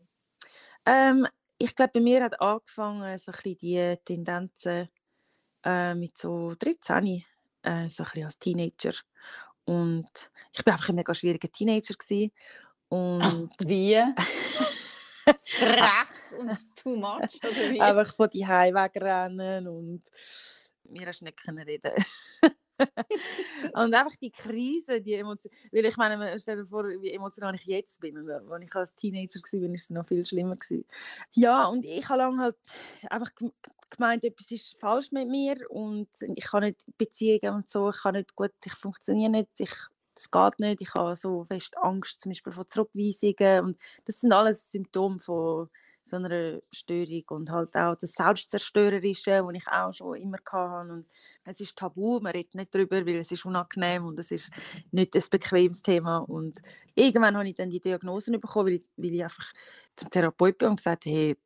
Ähm, 0.87 1.27
ich 1.59 1.75
glaube, 1.75 1.93
bei 1.95 2.01
mir 2.01 2.23
hat 2.23 2.41
angefangen, 2.41 3.19
so 3.19 3.33
ein 3.33 3.39
bisschen 3.43 3.59
die 3.59 3.97
Tendenzen 4.05 4.89
äh, 5.67 5.95
mit 5.95 6.17
so 6.17 6.55
13, 6.55 7.25
äh, 7.63 7.89
so 7.89 8.05
ein 8.05 8.11
bisschen 8.11 8.25
als 8.25 8.39
Teenager. 8.39 8.93
Und 9.65 10.09
ich 10.53 10.65
war 10.65 10.75
einfach 10.75 10.89
ein 10.91 10.95
mega 10.95 11.13
schwieriger 11.13 11.51
Teenager. 11.51 11.95
Gewesen. 11.95 12.33
Und 12.89 13.51
wie? 13.59 14.01
Frech 15.45 16.39
und 16.39 16.51
too 16.77 16.97
much, 16.97 17.41
oder 17.43 17.71
wie? 17.71 17.81
Einfach 17.81 18.15
von 18.15 18.31
die 18.31 18.47
wegrennen 18.47 19.67
und 19.67 20.03
mir 20.85 21.07
hast 21.09 21.23
nicht 21.23 21.41
reden 21.49 21.93
und 23.75 23.95
einfach 23.95 24.17
die 24.17 24.31
Krise, 24.31 25.01
die 25.01 25.15
Emotion, 25.15 25.53
weil 25.73 25.87
ich 25.87 25.97
meine, 25.97 26.39
stell 26.39 26.59
dir 26.59 26.67
vor, 26.67 26.85
wie 26.85 27.11
emotional 27.11 27.55
ich 27.55 27.65
jetzt 27.65 28.01
bin. 28.01 28.19
Und 28.19 28.31
als 28.31 28.63
ich 28.63 28.75
als 28.75 28.95
Teenager 28.95 29.41
war, 29.41 29.63
war 29.63 29.75
es 29.75 29.91
noch 29.91 30.07
viel 30.07 30.25
schlimmer. 30.27 30.57
Gewesen. 30.57 30.85
Ja, 31.33 31.67
und 31.67 31.85
ich 31.85 32.09
habe 32.09 32.19
lange 32.19 32.43
halt 32.43 32.57
einfach 33.09 33.33
gemeint, 33.91 34.25
etwas 34.25 34.51
ist 34.51 34.79
falsch 34.81 35.13
mit 35.13 35.29
mir 35.29 35.57
und 35.71 36.09
ich 36.21 36.45
kann 36.45 36.65
nicht 36.65 36.85
Beziehungen 36.99 37.55
und 37.57 37.69
so, 37.69 37.91
ich 37.91 37.99
kann 38.03 38.15
nicht 38.15 38.35
gut, 38.35 38.53
ich 38.65 38.73
funktioniere 38.75 39.31
nicht, 39.31 39.49
ich 39.59 39.73
das 40.15 40.31
geht 40.31 40.59
nicht, 40.61 40.81
ich 40.81 40.95
habe 40.95 41.15
so 41.15 41.45
fest 41.45 41.77
Angst 41.79 42.23
zum 42.23 42.31
Beispiel 42.31 42.53
vor 42.53 42.67
Zurückweisungen 42.67 43.65
und 43.65 43.79
das 44.07 44.21
sind 44.21 44.33
alles 44.33 44.71
Symptome 44.71 45.19
von 45.19 45.69
so 46.07 46.17
einer 46.17 46.61
Störung 46.71 47.25
und 47.31 47.51
halt 47.51 47.75
auch 47.77 47.97
das 47.97 48.13
Selbstzerstörerische, 48.13 49.43
das 49.43 49.55
ich 49.55 49.67
auch 49.69 49.93
schon 49.93 50.15
immer 50.17 50.39
hatte. 50.51 50.93
Und 50.93 51.07
es 51.45 51.61
ist 51.61 51.77
tabu, 51.77 52.21
man 52.21 52.33
redet 52.33 52.55
nicht 52.55 52.75
darüber, 52.75 53.05
weil 53.05 53.17
es 53.17 53.33
ist 53.33 53.45
unangenehm 53.45 54.05
und 54.07 54.19
es 54.21 54.31
ist 54.31 54.51
nicht 54.93 55.17
ein 55.17 55.23
bequemes 55.31 55.83
Thema. 55.83 56.19
Und 56.19 56.61
irgendwann 56.95 57.37
habe 57.37 57.49
ich 57.49 57.57
dann 57.57 57.71
die 57.71 57.81
Diagnosen 57.81 58.41
bekommen, 58.41 58.67
weil 58.69 58.75
ich, 58.75 58.87
weil 58.97 59.15
ich 59.15 59.25
einfach 59.25 59.53
zum 59.97 60.11
Therapeuten 60.11 60.59
bin 60.59 60.69
und 60.71 60.77
gesagt 60.77 61.07
habe, 61.07 61.15
hey, 61.17 61.37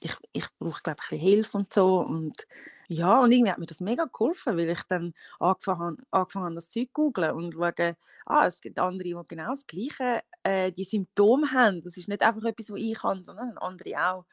ich, 0.00 0.16
ich 0.32 0.46
brauche 0.58 0.82
glaube 0.82 0.98
ich, 1.00 1.12
ein 1.12 1.18
bisschen 1.18 1.28
Hilfe 1.28 1.56
und 1.58 1.72
so. 1.72 2.00
Und 2.00 2.46
ja, 2.88 3.20
und 3.20 3.30
irgendwie 3.30 3.52
hat 3.52 3.58
mir 3.58 3.66
das 3.66 3.80
mega 3.80 4.06
geholfen, 4.06 4.56
weil 4.56 4.70
ich 4.70 4.82
dann 4.88 5.14
angefangen, 5.38 5.98
angefangen 6.10 6.46
habe, 6.46 6.54
das 6.56 6.70
Zeug 6.70 6.88
zu 6.88 6.92
googeln 6.92 7.30
und 7.36 7.54
schauen, 7.54 7.94
ah, 8.26 8.46
es 8.46 8.60
gibt 8.60 8.80
andere, 8.80 9.04
die 9.04 9.28
genau 9.28 9.50
das 9.50 9.66
Gleiche, 9.66 10.22
äh, 10.42 10.72
die 10.72 10.84
Symptome 10.84 11.52
haben. 11.52 11.82
Das 11.82 11.96
ist 11.96 12.08
nicht 12.08 12.22
einfach 12.22 12.42
etwas, 12.42 12.70
was 12.70 12.80
ich 12.80 13.00
habe, 13.00 13.22
sondern 13.24 13.56
andere 13.58 14.10
auch. 14.10 14.24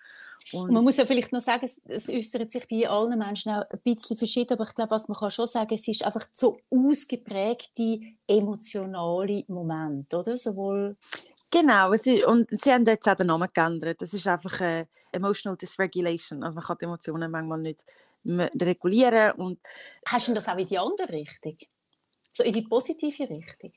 Und 0.53 0.71
man 0.71 0.83
muss 0.83 0.97
ja 0.97 1.05
vielleicht 1.05 1.33
noch 1.33 1.41
sagen, 1.41 1.65
es, 1.65 1.81
es 1.85 2.09
äußert 2.09 2.49
sich 2.49 2.67
bei 2.67 2.89
allen 2.89 3.19
Menschen 3.19 3.51
auch 3.51 3.69
ein 3.69 3.79
bisschen 3.83 4.17
verschieden, 4.17 4.53
aber 4.53 4.63
ich 4.63 4.73
glaube, 4.73 4.91
was 4.91 5.07
man 5.07 5.17
kann 5.17 5.29
schon 5.29 5.47
sagen, 5.47 5.73
es 5.73 5.87
ist 5.87 6.03
einfach 6.03 6.27
so 6.31 6.57
ausgeprägte 6.71 7.99
emotionale 8.27 9.43
Moment, 9.47 10.13
oder? 10.13 10.37
Sowohl 10.37 10.97
Genau, 11.49 11.93
ist, 11.93 12.07
und 12.07 12.49
sie 12.61 12.73
haben 12.73 12.85
jetzt 12.85 13.07
auch 13.07 13.15
den 13.15 13.27
Namen 13.27 13.47
geändert. 13.53 14.01
Das 14.01 14.13
ist 14.13 14.27
einfach 14.27 14.59
äh, 14.59 14.85
Emotional 15.11 15.57
Dysregulation. 15.57 16.43
Also 16.43 16.55
man 16.55 16.63
kann 16.63 16.77
die 16.79 16.85
Emotionen 16.85 17.31
manchmal 17.31 17.59
nicht 17.59 17.85
regulieren. 18.25 19.31
Und 19.33 19.59
Hast 20.05 20.27
du 20.27 20.33
das 20.33 20.47
auch 20.47 20.57
in 20.57 20.67
die 20.67 20.77
andere 20.77 21.09
Richtung? 21.09 21.55
So 22.33 22.43
in 22.43 22.53
die 22.53 22.63
positive 22.63 23.29
Richtung? 23.29 23.71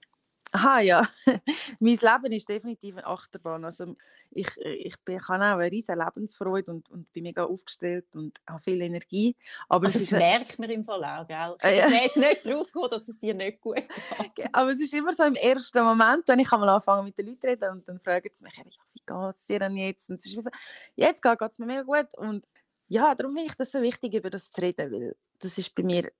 Aha, 0.52 0.80
ja. 0.80 1.08
mein 1.80 1.96
Leben 1.96 2.32
ist 2.32 2.48
definitiv 2.48 2.96
eine 2.96 3.06
Achterbahn. 3.06 3.64
Also 3.64 3.94
ich, 4.30 4.48
ich, 4.58 4.96
bin, 5.04 5.16
ich 5.16 5.28
habe 5.28 5.44
auch 5.44 5.58
eine 5.58 5.70
riesige 5.70 5.98
Lebensfreude 5.98 6.72
und, 6.72 6.90
und 6.90 7.12
bin 7.12 7.22
mega 7.22 7.44
aufgestellt 7.44 8.06
und 8.16 8.40
habe 8.48 8.60
viel 8.60 8.80
Energie. 8.80 9.36
Aber 9.68 9.86
also 9.86 10.00
das 10.00 10.10
merkt 10.10 10.58
man 10.58 10.70
im 10.70 10.84
Fall 10.84 11.04
auch, 11.04 11.26
gell? 11.26 11.56
Äh, 11.62 11.78
ja. 11.78 11.86
Ich 11.86 12.02
jetzt 12.02 12.16
nicht 12.16 12.46
drauf 12.46 12.66
gekommen, 12.66 12.90
dass 12.90 13.08
es 13.08 13.18
dir 13.18 13.34
nicht 13.34 13.60
gut 13.60 13.76
geht. 14.34 14.48
Aber 14.52 14.70
es 14.72 14.80
ist 14.80 14.92
immer 14.92 15.12
so 15.12 15.22
im 15.22 15.36
ersten 15.36 15.84
Moment, 15.84 16.26
wenn 16.26 16.40
ich 16.40 16.52
einmal 16.52 16.70
anfange 16.70 17.04
mit 17.04 17.16
den 17.16 17.26
Leuten 17.26 17.40
zu 17.40 17.46
reden 17.46 17.70
und 17.70 17.88
dann 17.88 18.00
fragen 18.00 18.30
sie 18.34 18.44
mich, 18.44 18.56
wie 18.94 19.02
geht 19.06 19.36
es 19.36 19.46
dir 19.46 19.58
denn 19.60 19.76
jetzt? 19.76 20.10
Und 20.10 20.18
es 20.18 20.26
ist 20.26 20.44
so, 20.44 20.50
jetzt 20.96 21.22
geht 21.22 21.40
es 21.40 21.58
mir 21.60 21.66
mega 21.66 21.82
gut 21.82 22.12
und 22.16 22.44
ja, 22.88 23.14
darum 23.14 23.34
finde 23.34 23.50
ich 23.50 23.56
das 23.56 23.70
so 23.70 23.80
wichtig, 23.80 24.14
über 24.14 24.30
das 24.30 24.50
zu 24.50 24.60
reden, 24.60 24.90
weil 24.90 25.16
das 25.38 25.56
ist 25.58 25.72
bei 25.76 25.84
mir 25.84 26.10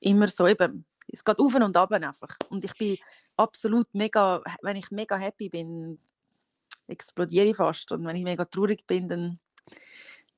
immer 0.00 0.28
so 0.28 0.46
eben, 0.46 0.84
es 1.10 1.24
geht 1.24 1.38
auf 1.38 1.54
und 1.54 1.76
ab 1.76 1.90
einfach. 1.90 2.36
Und 2.50 2.64
ich 2.64 2.74
bin 2.74 2.98
absolut 3.38 3.86
mega, 3.94 4.42
wenn 4.62 4.76
ich 4.76 4.90
mega 4.90 5.16
happy 5.16 5.48
bin, 5.48 5.98
explodiere 6.86 7.46
ich 7.46 7.56
fast. 7.56 7.92
Und 7.92 8.04
wenn 8.06 8.16
ich 8.16 8.24
mega 8.24 8.44
traurig 8.44 8.86
bin, 8.86 9.08
dann 9.08 9.38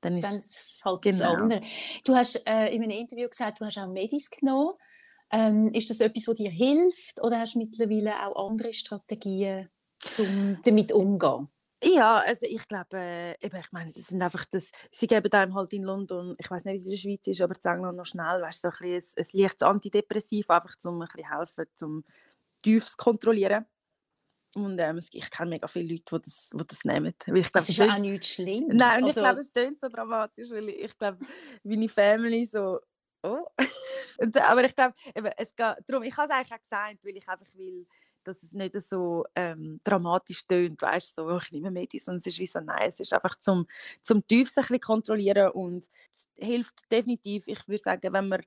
dann 0.00 0.16
ist, 0.16 0.25
dann 0.25 0.37
ist 0.37 0.50
es 0.50 0.83
halt 0.85 1.02
genau. 1.02 1.19
das 1.19 1.26
andere. 1.26 1.61
Du 2.04 2.14
hast 2.14 2.37
äh, 2.49 2.69
in 2.69 2.83
einem 2.83 2.90
Interview 2.90 3.28
gesagt, 3.28 3.61
du 3.61 3.66
hast 3.66 3.78
auch 3.78 3.88
Medis 3.88 4.30
genommen. 4.30 4.75
Ähm, 5.33 5.71
ist 5.73 5.90
das 5.90 6.00
etwas, 6.00 6.26
was 6.26 6.35
dir 6.37 6.50
hilft 6.50 7.23
oder 7.23 7.38
hast 7.38 7.54
du 7.54 7.61
mittlerweile 7.61 8.26
auch 8.26 8.49
andere 8.49 8.75
Strategien, 8.75 9.69
um 10.19 10.59
damit 10.64 10.90
umzugehen? 10.90 11.49
Ja, 11.83 12.19
also 12.19 12.47
ich 12.47 12.66
glaube, 12.69 12.99
äh, 12.99 13.35
ich 13.40 13.73
meine, 13.73 13.92
das 13.92 14.09
sind 14.09 14.21
einfach 14.21 14.45
das, 14.47 14.71
sie 14.90 15.07
geben 15.07 15.33
einem 15.33 15.54
halt 15.54 15.73
in 15.73 15.85
London, 15.85 16.35
ich 16.38 16.50
weiß 16.50 16.64
nicht, 16.66 16.75
wie 16.75 16.78
es 16.78 16.85
in 16.85 16.90
der 16.90 16.99
Schweiz 16.99 17.26
ist, 17.28 17.40
aber 17.40 17.54
in 17.54 17.71
England 17.71 17.97
noch 17.97 18.07
schnell, 18.07 18.42
weißt 18.42 18.64
du, 18.64 18.71
so 18.71 18.76
ein, 18.85 18.90
bisschen 18.90 19.14
ein, 19.16 19.25
ein 19.25 19.40
leichtes 19.40 19.62
Antidepressiv, 19.62 20.50
einfach 20.50 20.75
um 20.85 21.00
ein 21.00 21.09
bisschen 21.09 21.38
helfen, 21.38 21.66
um 21.80 22.04
tief 22.62 22.88
zu 22.88 22.97
kontrollieren. 22.97 23.67
Und 24.55 24.79
ähm, 24.81 25.00
ich 25.12 25.31
kenne 25.31 25.50
mega 25.50 25.69
viele 25.69 25.95
Leute, 25.95 26.05
die 26.19 26.23
das, 26.23 26.50
die 26.52 26.67
das 26.67 26.85
nehmen. 26.85 27.07
Ich 27.07 27.19
glaub, 27.19 27.52
das 27.52 27.69
ist 27.69 27.76
ja 27.76 27.95
auch 27.95 27.99
nichts 27.99 28.29
Schlimmes. 28.29 28.75
Nein, 28.75 29.05
also... 29.05 29.09
ich 29.09 29.14
glaube, 29.14 29.40
es 29.40 29.52
klingt 29.52 29.81
so 29.81 29.88
dramatisch, 29.88 30.50
weil 30.50 30.69
ich, 30.71 30.99
glaube, 30.99 31.19
meine 31.62 31.88
Family 31.88 32.45
so, 32.45 32.81
oh. 33.23 33.47
aber 34.43 34.64
ich 34.64 34.75
glaube, 34.75 34.95
es 35.37 35.55
geht 35.55 35.76
darum, 35.87 36.02
ich 36.02 36.17
habe 36.17 36.33
es 36.33 36.37
eigentlich 36.37 36.52
auch 36.52 36.62
gesagt, 36.62 37.05
weil 37.05 37.17
ich 37.17 37.29
einfach 37.29 37.55
will, 37.55 37.87
dass 38.25 38.43
es 38.43 38.52
nicht 38.52 38.81
so 38.83 39.25
ähm, 39.35 39.81
dramatisch 39.85 40.47
tönt, 40.47 40.83
weißt 40.83 41.14
so, 41.14 41.38
ich 41.38 41.52
nehme 41.52 41.71
Medis 41.71 42.09
und 42.09 42.17
es 42.17 42.26
ist 42.26 42.38
wie 42.38 42.47
so, 42.47 42.61
nein, 42.61 42.88
es 42.88 43.00
ist 43.00 43.12
einfach 43.12 43.37
zum, 43.37 43.67
zum 44.02 44.26
Tief 44.26 44.50
sich 44.50 44.69
ein 44.71 44.81
kontrollieren 44.81 45.50
und 45.52 45.87
es 46.12 46.29
hilft 46.37 46.75
definitiv, 46.90 47.47
ich 47.47 47.67
würde 47.69 47.83
sagen, 47.83 48.12
wenn 48.12 48.29
man, 48.29 48.43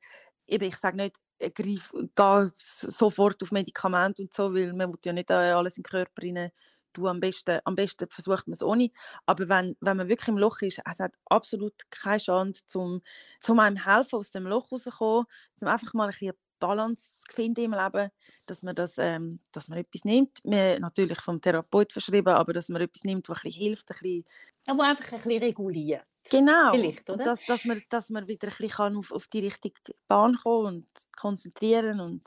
eben, 0.48 0.66
ich 0.66 0.78
sage 0.78 0.98
nicht, 0.98 1.18
greif, 1.50 1.92
geh 2.16 2.50
sofort 2.58 3.42
auf 3.42 3.52
Medikamente 3.52 4.22
und 4.24 4.34
so, 4.34 4.54
weil 4.54 4.74
man 4.74 4.90
will 4.90 5.00
ja 5.04 5.14
nicht 5.14 5.32
alles 5.32 5.78
in 5.78 5.84
den 5.84 5.90
Körper 5.90 6.22
rein 6.22 6.52
du 6.94 7.08
am 7.08 7.20
besten, 7.20 7.60
am 7.66 7.76
besten 7.76 8.08
versucht 8.10 8.48
man 8.48 8.54
es 8.54 8.64
ohne. 8.64 8.92
Aber 9.26 9.50
wenn, 9.50 9.76
wenn 9.82 9.98
man 9.98 10.08
wirklich 10.08 10.30
im 10.30 10.38
Loch 10.38 10.62
ist, 10.62 10.80
es 10.90 11.00
hat 11.00 11.16
absolut 11.26 11.74
keine 11.90 12.20
Chance, 12.20 12.64
zum, 12.68 13.02
zum 13.40 13.60
einem 13.60 13.84
helfen, 13.84 14.18
aus 14.18 14.32
dem 14.32 14.46
Loch 14.46 14.72
rauszukommen, 14.72 15.26
zum 15.56 15.68
einfach 15.68 15.94
mal 15.94 16.06
ein 16.06 16.12
bisschen 16.12 16.34
Balance 16.60 17.12
zu 17.16 17.36
finden 17.36 17.66
im 17.66 17.74
Leben, 17.74 18.10
dass 18.46 18.64
man, 18.64 18.74
das, 18.74 18.98
ähm, 18.98 19.42
dass 19.52 19.68
man 19.68 19.80
etwas 19.80 20.06
nimmt, 20.06 20.46
mir 20.46 20.80
natürlich 20.80 21.20
vom 21.20 21.42
Therapeut 21.42 21.92
verschrieben, 21.92 22.34
aber 22.34 22.54
dass 22.54 22.70
man 22.70 22.82
etwas 22.82 23.04
nimmt, 23.04 23.28
was 23.28 23.40
ein 23.40 23.50
bisschen 23.50 23.64
hilft, 23.64 23.92
ein 23.92 23.98
bisschen... 24.00 24.26
Aber 24.68 24.84
einfach 24.84 25.12
ein 25.12 25.18
bisschen 25.18 25.44
reguliert. 25.44 26.06
Genau, 26.30 26.72
Vielleicht, 26.74 27.10
oder? 27.10 27.24
Dass, 27.24 27.40
dass, 27.46 27.66
man, 27.66 27.82
dass 27.90 28.10
man 28.10 28.28
wieder 28.28 28.48
ein 28.48 28.56
bisschen 28.58 28.98
auf, 28.98 29.12
auf 29.12 29.28
die 29.28 29.40
richtige 29.40 29.80
Bahn 30.08 30.38
kommen 30.42 30.66
und 30.66 30.88
konzentrieren 31.16 32.00
und 32.00 32.24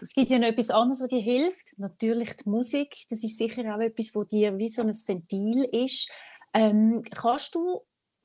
es 0.00 0.14
gibt 0.14 0.30
ja 0.30 0.38
noch 0.38 0.48
etwas 0.48 0.70
anderes, 0.70 1.02
was 1.02 1.08
dir 1.08 1.20
hilft. 1.20 1.78
Natürlich 1.78 2.34
die 2.36 2.48
Musik. 2.48 2.96
Das 3.10 3.22
ist 3.22 3.36
sicher 3.36 3.62
auch 3.74 3.80
etwas, 3.80 4.14
was 4.14 4.28
dir 4.28 4.56
wie 4.56 4.68
so 4.68 4.80
ein 4.82 4.88
Ventil 4.88 5.64
ist. 5.64 6.10
Ähm, 6.54 7.02
kannst 7.10 7.54
du 7.54 7.82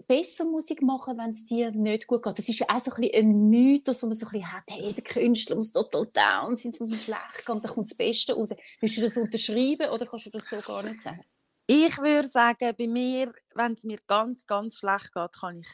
besser 0.07 0.45
Musik 0.45 0.81
machen, 0.81 1.17
wenn 1.17 1.31
es 1.31 1.45
dir 1.45 1.72
nicht 1.72 2.07
gut 2.07 2.24
geht. 2.24 2.38
Das 2.38 2.48
ist 2.48 2.60
ja 2.60 2.67
auch 2.69 2.79
so 2.79 2.91
ein, 2.91 3.01
bisschen 3.01 3.25
ein 3.25 3.50
Mythos, 3.50 4.03
wo 4.03 4.07
man 4.07 4.15
so 4.15 4.27
ein 4.27 4.31
bisschen 4.34 4.53
hat, 4.53 4.63
hey, 4.69 4.93
der 4.93 5.03
Künstler 5.03 5.55
muss 5.55 5.72
total 5.72 6.05
down 6.07 6.55
sein, 6.57 6.72
es 6.72 6.79
muss 6.79 6.91
ihm 6.91 7.00
schlecht 7.00 7.45
gehen, 7.45 7.62
da 7.62 7.69
kommt 7.69 7.89
das 7.89 7.98
Beste 7.98 8.34
raus. 8.34 8.53
Willst 8.79 8.98
du 8.98 9.01
das 9.01 9.17
unterschreiben 9.17 9.89
oder 9.89 10.05
kannst 10.05 10.27
du 10.27 10.29
das 10.29 10.50
so 10.50 10.60
gar 10.60 10.84
nicht 10.84 11.01
sagen? 11.01 11.24
Ich 11.67 11.98
würde 11.98 12.27
sagen, 12.27 12.75
bei 12.77 12.88
mir, 12.88 13.34
wenn 13.55 13.74
es 13.74 13.84
mir 13.84 13.98
ganz, 14.07 14.45
ganz 14.45 14.77
schlecht 14.77 15.12
geht, 15.13 15.34
kann 15.34 15.60
ich 15.60 15.67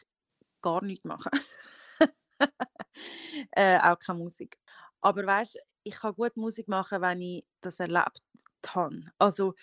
gar 0.61 0.83
nichts 0.83 1.03
machen. 1.03 1.31
äh, 3.51 3.77
auch 3.79 3.99
keine 3.99 4.19
Musik. 4.19 4.57
Aber 5.01 5.25
weißt, 5.25 5.59
ich 5.83 5.95
kann 5.95 6.15
gut 6.15 6.37
Musik 6.37 6.67
machen, 6.67 7.01
wenn 7.01 7.21
ich 7.21 7.45
das 7.59 7.79
erlebt 7.79 8.21
habe. 8.67 9.03
Also 9.17 9.53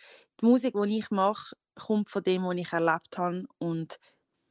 die 0.40 0.46
Musik, 0.46 0.74
die 0.74 0.98
ich 0.98 1.10
mache, 1.10 1.56
kommt 1.74 2.10
von 2.10 2.22
dem, 2.22 2.44
was 2.44 2.56
ich 2.56 2.72
erlebt 2.72 3.16
habe 3.16 3.44
und 3.58 3.98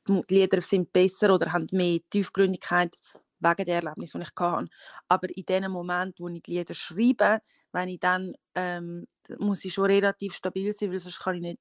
die 0.07 0.23
Lieder 0.29 0.61
sind 0.61 0.91
besser 0.93 1.33
oder 1.33 1.51
haben 1.51 1.67
mehr 1.71 1.99
Tiefgründigkeit 2.09 2.97
wegen 3.39 3.65
der 3.65 3.75
Erlebnis, 3.75 4.11
die 4.11 4.19
ich 4.19 4.31
hatte. 4.35 4.69
Aber 5.07 5.29
in 5.35 5.45
dem 5.45 5.71
Moment, 5.71 6.19
wo 6.19 6.27
ich 6.29 6.43
die 6.43 6.57
Lieder 6.57 6.73
schreibe, 6.73 7.41
wenn 7.71 7.89
ich 7.89 7.99
dann, 7.99 8.33
ähm, 8.55 9.07
muss 9.37 9.65
ich 9.65 9.73
schon 9.73 9.85
relativ 9.85 10.33
stabil 10.33 10.73
sein, 10.73 10.91
weil 10.91 10.99
sonst 10.99 11.19
kann 11.19 11.35
ich 11.35 11.41
nicht, 11.41 11.59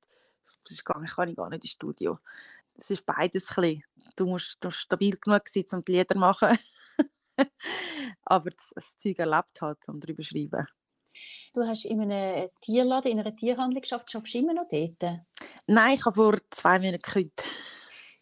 sonst 0.64 0.85
kann 0.85 1.04
ich, 1.04 1.14
kann 1.14 1.28
ich 1.28 1.37
gar 1.37 1.50
nicht 1.50 1.64
ins 1.64 1.73
Studio. 1.73 2.18
Es 2.78 2.90
ist 2.90 3.06
beides 3.06 3.49
ein 3.50 3.62
bisschen. 3.62 3.85
Du 4.16 4.26
musst, 4.26 4.59
du 4.61 4.68
musst 4.68 4.80
stabil 4.80 5.16
genug 5.16 5.49
sein, 5.49 5.64
um 5.73 5.85
die 5.85 5.92
Lieder 5.92 6.09
zu 6.09 6.18
machen. 6.18 6.59
Aber 8.25 8.50
das, 8.50 8.73
das 8.75 8.97
Zeug 8.99 9.18
erlebt 9.18 9.61
hat 9.61 9.88
und 9.88 10.04
darüber 10.04 10.23
schreiben. 10.23 10.66
Du 11.54 11.66
hast 11.66 11.87
in 11.87 12.00
einem 12.00 12.49
Tierladen, 12.61 13.12
in 13.12 13.21
einer 13.21 13.35
Tierhandlung 13.35 13.80
geschafft, 13.80 14.11
schaffst 14.11 14.35
du 14.35 14.38
immer 14.38 14.52
noch 14.52 14.68
dort? 14.68 15.23
Nein, 15.66 15.95
ich 15.95 16.04
habe 16.04 16.14
vor 16.14 16.37
zwei 16.50 16.78
Monaten 16.78 17.02
gekündigt. 17.02 17.42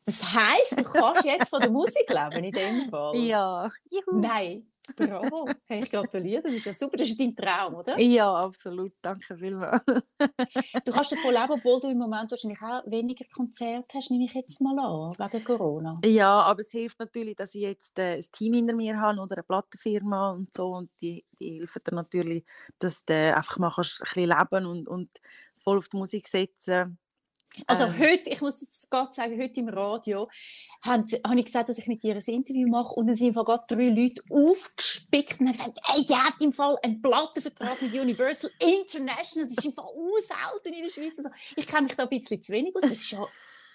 Das 0.06 0.22
heisst, 0.34 0.78
du 0.78 0.84
kannst 0.84 1.24
jetzt 1.24 1.48
von 1.48 1.60
der 1.60 1.70
Musik 1.70 2.08
leben, 2.08 2.44
in 2.44 2.52
dem 2.52 2.90
Fall? 2.90 3.16
Ja. 3.16 3.70
Juhu. 3.90 4.20
Nein, 4.20 4.66
bravo. 4.94 5.48
Hey, 5.64 5.82
ich 5.82 5.90
gratuliere, 5.90 6.42
das 6.42 6.52
ist 6.52 6.66
ja 6.66 6.74
super. 6.74 6.98
Das 6.98 7.08
ist 7.08 7.18
dein 7.18 7.34
Traum, 7.34 7.76
oder? 7.76 7.98
Ja, 7.98 8.34
absolut. 8.34 8.92
Danke 9.00 9.34
vielmals. 9.34 9.82
du 9.86 10.92
kannst 10.92 11.12
davon 11.12 11.32
leben, 11.32 11.52
obwohl 11.52 11.80
du 11.80 11.88
im 11.88 11.96
Moment 11.96 12.30
wahrscheinlich 12.30 12.60
auch 12.60 12.82
weniger 12.84 13.24
Konzerte 13.34 13.96
hast, 13.96 14.10
nehme 14.10 14.26
ich 14.26 14.34
jetzt 14.34 14.60
mal 14.60 14.78
an, 14.78 15.14
wegen 15.18 15.44
Corona. 15.44 15.98
Ja, 16.04 16.42
aber 16.42 16.60
es 16.60 16.70
hilft 16.70 16.98
natürlich, 16.98 17.36
dass 17.36 17.54
ich 17.54 17.62
jetzt 17.62 17.98
äh, 17.98 18.16
ein 18.16 18.24
Team 18.30 18.52
hinter 18.52 18.74
mir 18.74 19.00
habe 19.00 19.20
oder 19.20 19.36
eine 19.36 19.42
Plattenfirma 19.42 20.32
und 20.32 20.52
so. 20.52 20.66
Und 20.66 20.90
die, 21.00 21.24
die 21.40 21.60
helfen 21.60 21.80
dir 21.88 21.94
natürlich, 21.94 22.44
dass 22.78 23.06
du 23.06 23.14
einfach 23.34 23.56
mal 23.56 23.72
kannst 23.74 24.02
ein 24.02 24.08
bisschen 24.12 24.38
leben 24.38 24.66
und, 24.66 24.86
und 24.86 25.08
voll 25.56 25.78
auf 25.78 25.88
die 25.88 25.96
Musik 25.96 26.28
setzen 26.28 26.98
also 27.66 27.84
ähm. 27.84 27.98
heute, 27.98 28.30
ich 28.30 28.40
muss 28.40 28.62
es 28.62 28.88
gerade 28.90 29.12
sagen, 29.12 29.40
heute 29.40 29.60
im 29.60 29.68
Radio 29.68 30.28
habe 30.82 31.06
ich 31.36 31.44
gesagt, 31.44 31.68
dass 31.68 31.78
ich 31.78 31.86
mit 31.86 32.02
ihr 32.04 32.14
ein 32.14 32.22
Interview 32.22 32.68
mache 32.68 32.94
und 32.94 33.06
dann 33.06 33.16
sind 33.16 33.34
gerade 33.34 33.64
drei 33.68 33.88
Leute 33.88 34.22
aufgespickt 34.30 35.40
und 35.40 35.46
haben 35.46 35.52
gesagt, 35.52 35.78
hey, 35.84 36.04
die 36.04 36.16
hat 36.16 36.40
im 36.40 36.52
Fall 36.52 36.76
einen 36.82 37.00
Plattenvertrag 37.00 37.80
mit 37.80 37.94
Universal 37.94 38.50
International, 38.58 39.48
das 39.48 39.58
ist 39.58 39.64
im 39.64 39.72
Fall 39.72 39.86
selten 40.20 40.74
in 40.74 40.84
der 40.84 40.90
Schweiz. 40.90 41.22
Ich 41.56 41.66
kenne 41.66 41.82
mich 41.84 41.96
da 41.96 42.04
ein 42.04 42.08
bisschen 42.08 42.42
zu 42.42 42.52
wenig 42.52 42.74
aus, 42.74 42.82
das 42.82 42.92
ist 42.92 43.10
ja 43.10 43.24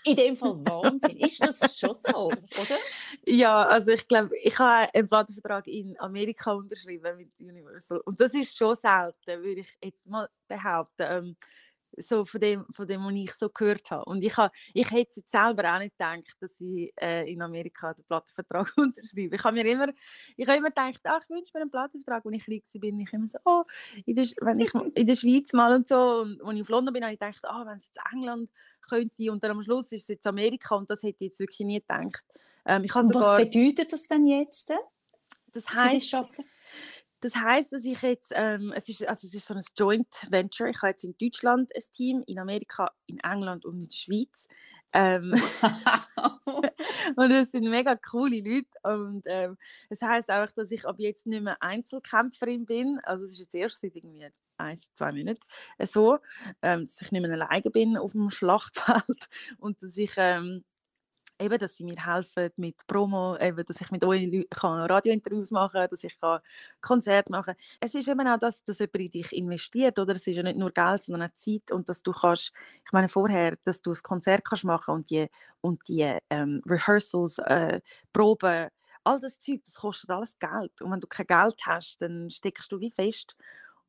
in 0.06 0.16
dem 0.16 0.36
Fall 0.36 0.56
Wahnsinn. 0.66 1.18
Ist 1.18 1.44
das 1.44 1.78
schon 1.78 1.94
so, 1.94 2.28
oder? 2.28 2.78
Ja, 3.26 3.64
also 3.64 3.92
ich 3.92 4.08
glaube, 4.08 4.36
ich 4.38 4.58
habe 4.58 4.94
einen 4.94 5.10
Plattenvertrag 5.10 5.68
in 5.68 6.00
Amerika 6.00 6.54
unterschrieben 6.54 7.18
mit 7.18 7.32
Universal 7.40 8.00
und 8.06 8.20
das 8.20 8.34
ist 8.34 8.56
schon 8.56 8.76
selten, 8.76 9.44
würde 9.44 9.62
ich 9.62 9.78
jetzt 9.84 10.06
mal 10.06 10.30
behaupten. 10.48 11.38
So 11.98 12.26
von 12.26 12.40
dem, 12.40 12.66
von 12.72 12.88
dem, 12.88 13.04
was 13.04 13.14
ich 13.14 13.34
so 13.34 13.50
gehört 13.50 13.90
habe. 13.92 14.06
Und 14.06 14.24
ich, 14.24 14.36
habe, 14.38 14.54
ich 14.74 14.90
hätte 14.90 15.20
jetzt 15.20 15.32
selber 15.32 15.74
auch 15.74 15.80
nicht 15.80 15.98
gedacht, 15.98 16.36
dass 16.40 16.60
ich 16.62 16.94
äh, 17.00 17.32
in 17.32 17.42
Amerika 17.42 17.94
den 17.94 18.04
Plattenvertrag 18.06 18.72
unterschreibe. 18.78 19.36
Ich 19.36 19.44
habe 19.44 19.56
mir 19.56 19.66
immer, 19.66 19.90
ich 20.38 20.48
habe 20.48 20.58
immer 20.58 20.70
gedacht, 20.70 21.00
ach, 21.04 21.22
ich 21.24 21.30
wünsche 21.30 21.52
mir 21.54 21.62
einen 21.62 21.72
Plattenvertrag. 21.72 22.26
Als 22.26 22.36
ich 22.36 22.46
klein 22.46 22.82
bin, 22.82 23.00
ich 23.00 23.14
immer 23.14 23.28
so, 23.28 23.40
oh, 23.46 23.64
in 24.06 24.16
der, 24.16 24.26
wenn 24.42 24.60
ich 24.60 24.74
in 24.96 25.08
der 25.08 25.16
Schweiz 25.16 25.54
mal 25.54 25.76
und 25.76 25.88
so, 25.88 26.22
und 26.22 26.42
als 26.42 26.56
ich 26.56 26.62
auf 26.62 26.70
London 26.70 26.94
bin, 26.94 27.04
habe 27.04 27.14
ich 27.14 27.20
gedacht, 27.20 27.40
ah, 27.44 27.62
oh, 27.62 27.66
wenn 27.66 27.78
es 27.78 27.88
jetzt 27.88 28.00
England 28.14 28.50
könnte, 28.82 29.32
und 29.32 29.44
dann 29.44 29.52
am 29.52 29.64
Schluss 29.64 29.92
ist 29.92 30.04
es 30.04 30.08
jetzt 30.08 30.28
Amerika, 30.28 30.76
und 30.76 30.90
das 30.90 31.04
hätte 31.04 31.18
ich 31.20 31.32
jetzt 31.32 31.40
wirklich 31.40 31.60
nie 31.60 31.80
gedacht. 31.80 32.26
Ähm, 32.66 32.84
ich 32.84 32.92
sogar, 32.92 33.38
was 33.38 33.50
bedeutet 33.50 33.92
das 33.92 34.08
denn 34.08 34.26
jetzt? 34.28 34.72
Das 35.52 35.70
heißt, 35.74 36.16
das 37.22 37.36
heißt, 37.36 37.74
dass 37.74 37.86
ich 37.86 38.02
jetzt, 38.02 38.32
ähm, 38.36 38.74
es, 38.76 38.88
ist, 38.90 39.06
also 39.08 39.28
es 39.28 39.34
ist 39.34 39.48
so 39.48 39.54
ein 39.54 39.64
Joint 39.78 40.08
Venture. 40.30 40.70
Ich 40.70 40.78
habe 40.78 40.92
jetzt 40.92 41.04
in 41.04 41.16
Deutschland 41.20 41.70
ein 41.76 41.84
Team, 41.94 42.24
in 42.28 42.40
Amerika, 42.40 42.92
in 43.08 43.20
England 43.20 43.66
und 43.66 43.78
in 43.78 43.84
der 43.86 43.92
Schweiz. 43.96 44.48
Ähm, 44.94 45.34
und 47.16 47.32
es 47.32 47.52
sind 47.52 47.70
mega 47.70 47.96
coole 47.96 48.40
Leute. 48.40 48.68
Und 48.84 49.24
ähm, 49.26 49.58
es 49.90 50.02
heißt 50.02 50.32
auch, 50.32 50.52
dass 50.52 50.72
ich 50.72 50.86
ab 50.88 50.96
jetzt 51.00 51.28
nicht 51.28 51.44
mehr 51.44 51.62
Einzelkämpferin 51.62 52.66
bin. 52.66 53.00
Also 53.04 53.26
es 53.26 53.32
ist 53.32 53.40
jetzt 53.40 53.56
erst 53.56 53.82
seit 53.82 53.96
irgendwie 53.96 54.28
ein, 54.58 54.78
zwei 54.96 55.12
Monaten 55.12 55.40
so, 55.84 56.20
ähm, 56.62 56.86
dass 56.88 57.02
ich 57.02 57.12
nicht 57.12 57.22
mehr 57.22 57.32
alleine 57.32 57.72
bin 57.72 57.98
auf 57.98 58.12
dem 58.12 58.30
Schlachtfeld 58.30 59.28
und 59.58 59.82
dass 59.82 59.98
ich 59.98 60.14
ähm, 60.18 60.64
eben, 61.40 61.58
dass 61.58 61.76
sie 61.76 61.84
mir 61.84 61.96
helfen 62.06 62.50
mit 62.58 62.86
Promo, 62.88 63.38
eben, 63.38 63.64
dass 63.66 63.82
ich 63.82 63.92
mit 63.92 64.04
euch 64.04 64.48
kann 64.50 64.80
Radiointerviews 64.82 65.52
machen 65.52 65.74
kann, 65.74 65.90
dass 65.90 66.04
ich 66.04 66.20
kann 66.20 66.40
Konzerte 66.82 67.32
machen 67.32 67.56
kann. 67.56 67.64
Es 67.80 67.96
ist 67.96 68.08
eben 68.08 68.28
auch 68.28 68.38
das, 68.40 68.64
dass 68.64 68.80
jemand 68.80 68.96
in 68.96 69.12
dich 69.12 69.32
investiert, 69.34 69.98
oder? 70.00 70.16
Es 70.16 70.28
ist 70.28 70.36
ja 70.36 70.44
nicht 70.44 70.58
nur 70.58 70.72
Geld, 70.72 71.04
sondern 71.04 71.30
auch 71.30 71.34
Zeit 71.34 71.72
und 71.72 71.90
dass 71.90 72.04
du 72.04 72.12
kannst, 72.12 72.52
ich 72.86 72.92
meine 72.92 73.10
vorher, 73.10 73.56
dass 73.64 73.82
du 73.82 73.92
ein 73.92 74.04
Konzert 74.04 74.44
kannst 74.46 74.66
machen 74.66 74.94
und 74.96 75.10
die, 75.10 75.28
und 75.62 75.88
die 75.88 76.18
ähm, 76.30 76.62
Rehearsals, 76.68 77.40
äh, 77.40 77.82
Proben, 78.14 78.68
all 79.04 79.20
das 79.20 79.40
Zeug, 79.40 79.62
das 79.66 79.76
kostet 79.76 80.10
alles 80.10 80.38
Geld 80.40 80.82
und 80.82 80.92
wenn 80.92 81.00
du 81.00 81.08
kein 81.08 81.26
Geld 81.28 81.56
hast, 81.66 82.02
dann 82.02 82.30
steckst 82.30 82.72
du 82.72 82.80
wie 82.80 82.92
fest 82.92 83.36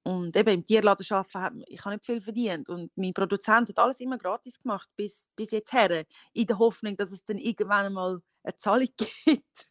und 0.02 0.34
eben 0.36 0.54
im 0.54 0.66
Tierladen 0.66 1.06
arbeiten, 1.10 1.62
ich 1.66 1.84
habe 1.84 1.94
nicht 1.94 2.04
viel 2.04 2.20
verdient. 2.20 2.68
Und 2.68 2.90
mein 2.96 3.12
Produzent 3.12 3.68
hat 3.68 3.78
alles 3.78 4.00
immer 4.00 4.18
gratis 4.18 4.58
gemacht, 4.60 4.88
bis, 4.96 5.28
bis 5.36 5.50
jetzt 5.50 5.72
her, 5.72 6.04
in 6.32 6.46
der 6.46 6.58
Hoffnung, 6.58 6.96
dass 6.96 7.12
es 7.12 7.24
dann 7.24 7.38
irgendwann 7.38 7.86
einmal 7.86 8.20
eine 8.42 8.56
Zahlung 8.56 8.88
gibt. 9.26 9.68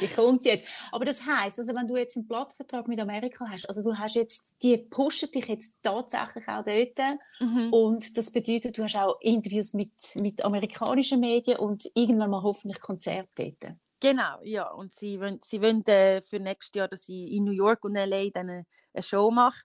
die 0.00 0.08
kommt 0.08 0.44
jetzt. 0.44 0.66
Aber 0.92 1.04
das 1.04 1.24
heißt, 1.24 1.58
also 1.58 1.74
wenn 1.74 1.88
du 1.88 1.96
jetzt 1.96 2.16
einen 2.16 2.28
Plattvertrag 2.28 2.86
mit 2.88 3.00
Amerika 3.00 3.46
hast, 3.48 3.66
also 3.66 3.82
du 3.82 3.96
hast 3.96 4.16
jetzt, 4.16 4.56
die 4.62 4.76
pushen 4.76 5.30
dich 5.30 5.46
jetzt 5.46 5.78
tatsächlich 5.82 6.46
auch 6.48 6.64
dort 6.64 7.18
mhm. 7.40 7.72
und 7.72 8.16
das 8.18 8.30
bedeutet, 8.30 8.76
du 8.76 8.82
hast 8.82 8.96
auch 8.96 9.16
Interviews 9.20 9.72
mit, 9.72 9.92
mit 10.16 10.44
amerikanischen 10.44 11.20
Medien 11.20 11.58
und 11.58 11.90
irgendwann 11.94 12.30
mal 12.30 12.42
hoffentlich 12.42 12.80
Konzerte 12.80 13.56
dort. 13.60 13.76
Genau, 14.00 14.40
ja. 14.42 14.70
Und 14.70 14.94
sie 14.94 15.18
wollen, 15.20 15.40
sie 15.42 15.62
wollen 15.62 15.84
äh, 15.86 16.20
für 16.20 16.38
nächstes 16.38 16.74
Jahr, 16.74 16.88
dass 16.88 17.08
ich 17.08 17.32
in 17.32 17.44
New 17.44 17.52
York 17.52 17.82
und 17.84 17.94
LA 17.94 18.28
dann 18.28 18.66
eine, 18.96 19.02
Show 19.02 19.30
mache. 19.30 19.62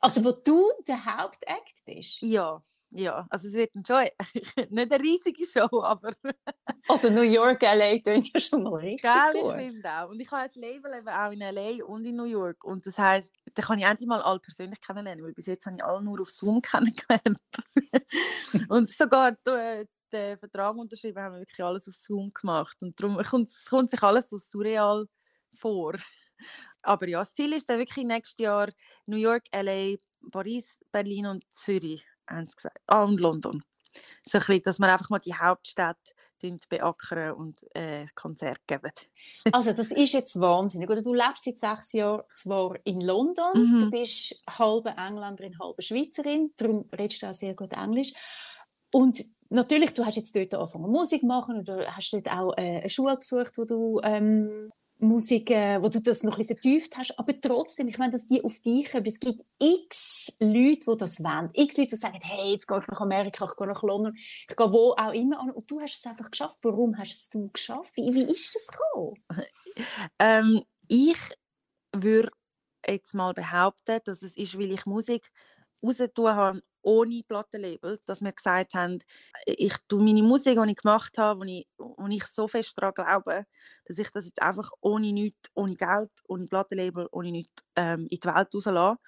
Also 0.00 0.24
wo 0.24 0.32
du 0.32 0.68
der 0.86 1.04
Hauptakt 1.04 1.84
bist? 1.84 2.20
Ja, 2.22 2.62
ja. 2.94 3.26
Also 3.30 3.48
es 3.48 3.54
wird 3.54 3.70
schon 3.86 4.06
nicht 4.70 4.92
eine 4.92 5.02
riesige 5.02 5.44
Show, 5.46 5.82
aber... 5.82 6.12
also 6.88 7.08
New 7.08 7.22
York, 7.22 7.62
LA 7.62 7.98
klingt 7.98 8.32
ja 8.32 8.40
schon 8.40 8.62
mal 8.64 8.74
richtig 8.74 9.02
Geil, 9.02 9.34
ich 9.36 9.72
finde 9.72 9.90
auch. 9.90 10.10
Und 10.10 10.20
ich 10.20 10.30
habe 10.30 10.44
jetzt 10.44 10.56
Label 10.56 10.92
eben 10.94 11.08
auch 11.08 11.30
in 11.30 11.40
LA 11.40 11.84
und 11.84 12.04
in 12.04 12.16
New 12.16 12.24
York. 12.24 12.64
Und 12.64 12.86
das 12.86 12.98
heisst, 12.98 13.32
da 13.54 13.62
kann 13.62 13.78
ich 13.78 13.84
endlich 13.84 14.08
mal 14.08 14.20
alle 14.20 14.40
persönlich 14.40 14.80
kennenlernen, 14.80 15.24
weil 15.24 15.32
bis 15.32 15.46
jetzt 15.46 15.64
habe 15.66 15.76
ich 15.76 15.84
alle 15.84 16.02
nur 16.02 16.20
auf 16.20 16.30
Zoom 16.30 16.60
kennengelernt. 16.62 17.40
und 18.68 18.90
sogar 18.90 19.32
die, 19.32 19.88
den 20.12 20.38
Vertrag 20.38 20.76
unterschrieben, 20.76 21.22
haben 21.22 21.34
wir 21.34 21.40
wirklich 21.40 21.64
alles 21.64 21.88
auf 21.88 21.94
Zoom 21.94 22.32
gemacht. 22.32 22.76
Und 22.82 23.00
darum 23.00 23.16
kommt, 23.22 23.48
es 23.48 23.64
kommt 23.64 23.90
sich 23.90 24.02
alles 24.02 24.28
so 24.28 24.36
surreal 24.36 25.06
vor. 25.58 25.94
Aber 26.82 27.08
ja, 27.08 27.20
das 27.20 27.34
Ziel 27.34 27.52
ist 27.52 27.68
dann 27.68 27.78
wirklich 27.78 28.04
nächstes 28.04 28.42
Jahr 28.42 28.70
New 29.06 29.16
York, 29.16 29.44
LA, 29.54 29.96
Paris, 30.30 30.78
Berlin 30.90 31.26
und 31.26 31.44
Zürich, 31.50 32.04
haben 32.28 32.46
sie 32.46 32.56
gesagt. 32.56 32.78
Ah, 32.86 33.04
und 33.04 33.20
London. 33.20 33.62
So 34.24 34.38
ein 34.38 34.40
bisschen, 34.40 34.62
dass 34.62 34.78
wir 34.78 34.92
einfach 34.92 35.10
mal 35.10 35.18
die 35.18 35.34
Hauptstädte 35.34 35.98
beackern 36.68 37.34
und 37.34 37.58
äh, 37.74 38.06
Konzert 38.14 38.66
geben. 38.66 38.90
also 39.52 39.72
das 39.72 39.92
ist 39.92 40.12
jetzt 40.12 40.40
wahnsinnig. 40.40 40.90
Oder 40.90 41.02
du 41.02 41.14
lebst 41.14 41.44
seit 41.44 41.58
sechs 41.58 41.92
Jahren 41.92 42.22
zwar 42.34 42.76
in 42.84 43.00
London, 43.00 43.52
mhm. 43.54 43.78
du 43.78 43.90
bist 43.90 44.42
halbe 44.48 44.90
Engländerin, 44.90 45.58
halbe 45.60 45.82
Schweizerin, 45.82 46.52
darum 46.56 46.88
redest 46.96 47.22
du 47.22 47.28
auch 47.28 47.34
sehr 47.34 47.54
gut 47.54 47.72
Englisch. 47.72 48.12
Und 48.92 49.24
natürlich, 49.50 49.94
du 49.94 50.04
hast 50.04 50.16
jetzt 50.16 50.34
dort 50.34 50.54
angefangen 50.54 50.90
Musik 50.90 51.22
machen 51.22 51.60
oder 51.60 51.94
hast 51.94 52.12
dort 52.12 52.30
auch 52.30 52.52
äh, 52.56 52.80
eine 52.80 52.88
Schule 52.88 53.16
besucht, 53.16 53.56
wo 53.56 53.64
du 53.64 54.00
ähm, 54.02 54.72
Musik, 55.02 55.50
äh, 55.50 55.80
wo 55.82 55.88
du 55.88 56.00
das 56.00 56.22
noch 56.22 56.38
ein 56.38 56.44
vertieft 56.44 56.96
hast, 56.96 57.18
aber 57.18 57.38
trotzdem, 57.40 57.88
ich 57.88 57.98
meine, 57.98 58.12
dass 58.12 58.26
die 58.26 58.42
auf 58.44 58.60
dich 58.60 58.90
kommen, 58.90 59.06
es 59.06 59.18
gibt 59.18 59.44
x 59.58 60.36
Leute, 60.40 60.80
die 60.90 60.96
das 60.96 61.22
wollen, 61.22 61.50
x 61.52 61.76
Leute, 61.76 61.90
die 61.90 61.96
sagen, 61.96 62.20
hey, 62.22 62.52
jetzt 62.52 62.66
gehe 62.66 62.78
ich 62.78 62.86
nach 62.86 63.00
Amerika, 63.00 63.44
ich 63.44 63.56
gehe 63.56 63.66
nach 63.66 63.82
London, 63.82 64.14
ich 64.16 64.56
gehe 64.56 64.72
wo 64.72 64.94
auch 64.96 65.12
immer 65.12 65.40
an 65.40 65.50
und 65.50 65.70
du 65.70 65.80
hast 65.80 65.96
es 65.96 66.06
einfach 66.06 66.30
geschafft. 66.30 66.58
Warum 66.62 66.96
hast 66.96 67.14
es 67.14 67.30
du 67.30 67.48
geschafft? 67.50 67.96
Wie, 67.96 68.14
wie 68.14 68.32
ist 68.32 68.54
das 68.54 68.68
gekommen? 68.68 69.16
ähm, 70.18 70.62
ich 70.88 71.18
würde 71.94 72.30
jetzt 72.86 73.14
mal 73.14 73.34
behaupten, 73.34 74.00
dass 74.04 74.22
es 74.22 74.36
ist, 74.36 74.58
weil 74.58 74.72
ich 74.72 74.86
Musik 74.86 75.30
rausgetan 75.82 76.36
habe 76.36 76.62
ohne 76.82 77.22
Plattenlabel, 77.22 78.00
dass 78.06 78.20
wir 78.20 78.32
gesagt 78.32 78.74
haben, 78.74 78.98
ich 79.46 79.74
tue 79.88 80.02
meine 80.02 80.22
Musik, 80.22 80.58
die 80.62 80.70
ich 80.70 80.76
gemacht 80.76 81.16
habe, 81.16 81.40
wo 81.40 81.44
ich, 81.44 81.68
wo 81.78 82.06
ich 82.08 82.26
so 82.26 82.48
fest 82.48 82.74
daran 82.76 82.94
glaube, 82.94 83.44
dass 83.86 83.98
ich 83.98 84.10
das 84.10 84.26
jetzt 84.26 84.42
einfach 84.42 84.70
ohne 84.80 85.12
nichts, 85.12 85.50
ohne 85.54 85.76
Geld, 85.76 86.10
ohne 86.26 86.46
Plattenlabel, 86.46 87.08
ohne 87.12 87.30
nichts 87.30 87.62
ähm, 87.76 88.08
in 88.10 88.18
die 88.18 88.28
Welt 88.28 88.48
rauslasse. 88.54 88.98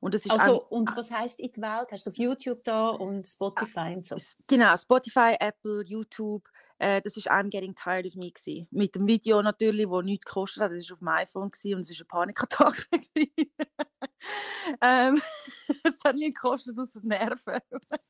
Und 0.00 0.14
das 0.14 0.26
ist 0.26 0.32
also, 0.32 0.62
ein, 0.62 0.68
und 0.68 0.96
was 0.96 1.10
heißt 1.10 1.40
in 1.40 1.50
die 1.50 1.62
Welt? 1.62 1.90
Hast 1.90 2.06
du 2.06 2.10
auf 2.10 2.18
YouTube 2.18 2.62
da 2.62 2.88
und 2.88 3.26
Spotify 3.26 3.94
und 3.94 4.04
so? 4.04 4.16
Genau, 4.46 4.76
Spotify, 4.76 5.36
Apple, 5.40 5.82
YouTube, 5.84 6.46
äh, 6.84 7.00
das 7.00 7.16
war 7.16 7.32
I'm 7.32 7.48
Getting 7.48 7.74
Tired 7.74 8.06
of 8.06 8.14
Me. 8.16 8.30
Gewesen. 8.30 8.68
Mit 8.70 8.94
dem 8.94 9.06
Video 9.06 9.40
natürlich, 9.40 9.88
das 9.88 10.04
nichts 10.04 10.26
gekostet 10.26 10.62
hat. 10.62 10.72
Das 10.72 10.90
war 10.90 10.94
auf 10.94 10.98
dem 10.98 11.08
iPhone 11.08 11.50
gewesen, 11.50 11.74
und 11.76 11.80
es 11.80 11.98
war 11.98 12.04
ein 12.04 12.08
Panikattacke. 12.08 12.84
ähm, 14.82 15.22
es 15.84 16.04
hat 16.04 16.16
nichts 16.16 16.40
gekostet 16.40 16.78
aus 16.78 16.90
den 16.92 17.08
Nerven. 17.08 17.60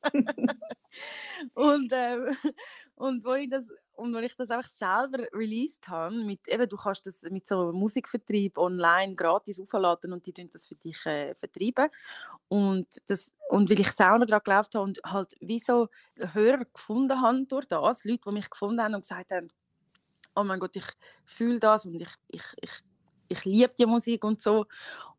und, 1.53 1.89
ähm, 1.93 2.37
und 2.95 3.23
wo 3.23 3.33
ich 3.33 3.49
das 3.49 3.65
und 3.95 4.13
wenn 4.13 4.23
ich 4.23 4.35
das 4.35 4.49
einfach 4.49 4.69
selber 4.69 5.27
released 5.33 5.87
habe, 5.87 6.15
mit, 6.15 6.47
eben, 6.47 6.67
du 6.67 6.77
kannst 6.77 7.05
das 7.07 7.21
mit 7.23 7.47
so 7.47 7.69
einem 7.69 7.79
Musikvertrieb 7.79 8.57
online 8.57 9.15
gratis 9.15 9.59
aufladen 9.59 10.13
und 10.13 10.25
die 10.25 10.33
tun 10.33 10.49
das 10.51 10.67
für 10.67 10.75
dich 10.75 11.05
äh, 11.05 11.35
vertreiben. 11.35 11.89
Und, 12.47 12.87
das, 13.07 13.33
und 13.49 13.69
weil 13.69 13.79
ich 13.79 13.91
selber 13.91 14.25
daran 14.25 14.43
geglaubt 14.43 14.75
habe 14.75 14.83
und 14.83 14.99
halt 15.05 15.35
wie 15.39 15.59
so 15.59 15.87
Hörer 16.17 16.65
gefunden 16.65 17.21
habe 17.21 17.45
durch 17.45 17.67
das, 17.67 18.03
Leute, 18.03 18.21
die 18.27 18.33
mich 18.33 18.49
gefunden 18.49 18.81
haben 18.81 18.95
und 18.95 19.01
gesagt 19.01 19.31
haben, 19.31 19.49
oh 20.35 20.43
mein 20.43 20.59
Gott, 20.59 20.75
ich 20.75 20.87
fühle 21.23 21.59
das 21.59 21.85
und 21.85 22.01
ich, 22.01 22.13
ich, 22.29 22.43
ich 22.61 22.71
ich 23.27 23.43
liebe 23.45 23.73
die 23.77 23.87
Musik 23.87 24.23
und 24.23 24.41
so. 24.41 24.67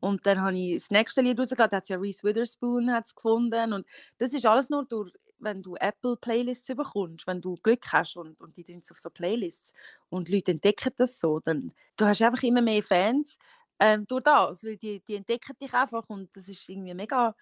Und 0.00 0.26
dann 0.26 0.40
habe 0.40 0.56
ich 0.56 0.80
das 0.80 0.90
nächste 0.90 1.22
Lied 1.22 1.38
rausgegeben, 1.38 1.70
da 1.70 1.76
hat 1.78 1.88
ja 1.88 1.98
Reese 1.98 2.22
Witherspoon 2.22 2.88
gefunden. 3.14 3.72
Und 3.72 3.86
das 4.18 4.32
ist 4.32 4.46
alles 4.46 4.70
nur 4.70 4.84
durch 4.84 5.12
wenn 5.38 5.62
du 5.62 5.77
Apple 5.77 6.16
Playlists 6.16 6.68
bekommst, 6.68 7.27
wenn 7.27 7.40
du 7.40 7.57
Glück 7.57 7.92
hast 7.92 8.16
und, 8.16 8.40
und 8.40 8.57
die 8.57 8.64
tun 8.64 8.83
auf 8.90 8.99
so 8.99 9.11
Playlists 9.11 9.72
und 10.09 10.29
Leute 10.29 10.53
entdecken 10.53 10.92
das 10.96 11.18
so, 11.18 11.40
dann 11.40 11.72
du 11.96 12.05
hast 12.07 12.22
einfach 12.22 12.42
immer 12.42 12.62
mehr 12.62 12.83
Fans 12.83 13.38
ähm, 13.81 14.07
durch 14.07 14.22
das, 14.22 14.64
weil 14.64 14.77
die, 14.77 15.01
die 15.01 15.16
entdecken 15.16 15.57
dich 15.61 15.72
einfach 15.75 16.09
und 16.09 16.35
das 16.37 16.49
ist 16.49 16.68
irgendwie 16.68 16.94
mega 16.94 17.35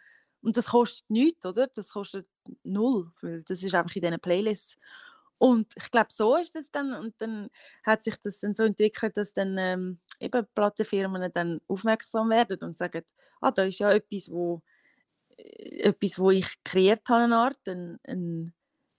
und 0.42 0.56
das 0.56 0.66
kostet 0.66 1.08
nichts, 1.08 1.46
oder? 1.46 1.68
Das 1.68 1.88
kostet 1.90 2.28
null, 2.64 3.10
weil 3.22 3.42
das 3.44 3.62
ist 3.62 3.74
einfach 3.74 3.96
in 3.96 4.02
diesen 4.02 4.20
Playlists. 4.20 4.76
Und 5.38 5.72
ich 5.76 5.90
glaube, 5.90 6.08
so 6.10 6.36
ist 6.36 6.54
das 6.54 6.70
dann 6.70 6.92
und 6.94 7.14
dann 7.18 7.48
hat 7.84 8.04
sich 8.04 8.16
das 8.22 8.40
dann 8.40 8.54
so 8.54 8.62
entwickelt, 8.64 9.16
dass 9.16 9.32
dann 9.34 9.56
ähm, 9.58 9.98
eben 10.20 10.46
Plattenfirmen 10.54 11.30
dann 11.32 11.60
aufmerksam 11.66 12.30
werden 12.30 12.60
und 12.62 12.76
sagen, 12.76 13.04
ah, 13.40 13.50
da 13.50 13.64
ist 13.64 13.78
ja 13.78 13.90
etwas, 13.92 14.30
wo 14.30 14.62
etwas, 15.36 16.18
wo 16.18 16.30
ich 16.30 16.46
kreiert 16.64 17.02
habe, 17.08 17.24
eine 17.24 17.36
Art, 17.36 17.58
eine, 17.66 17.98
eine 18.04 18.52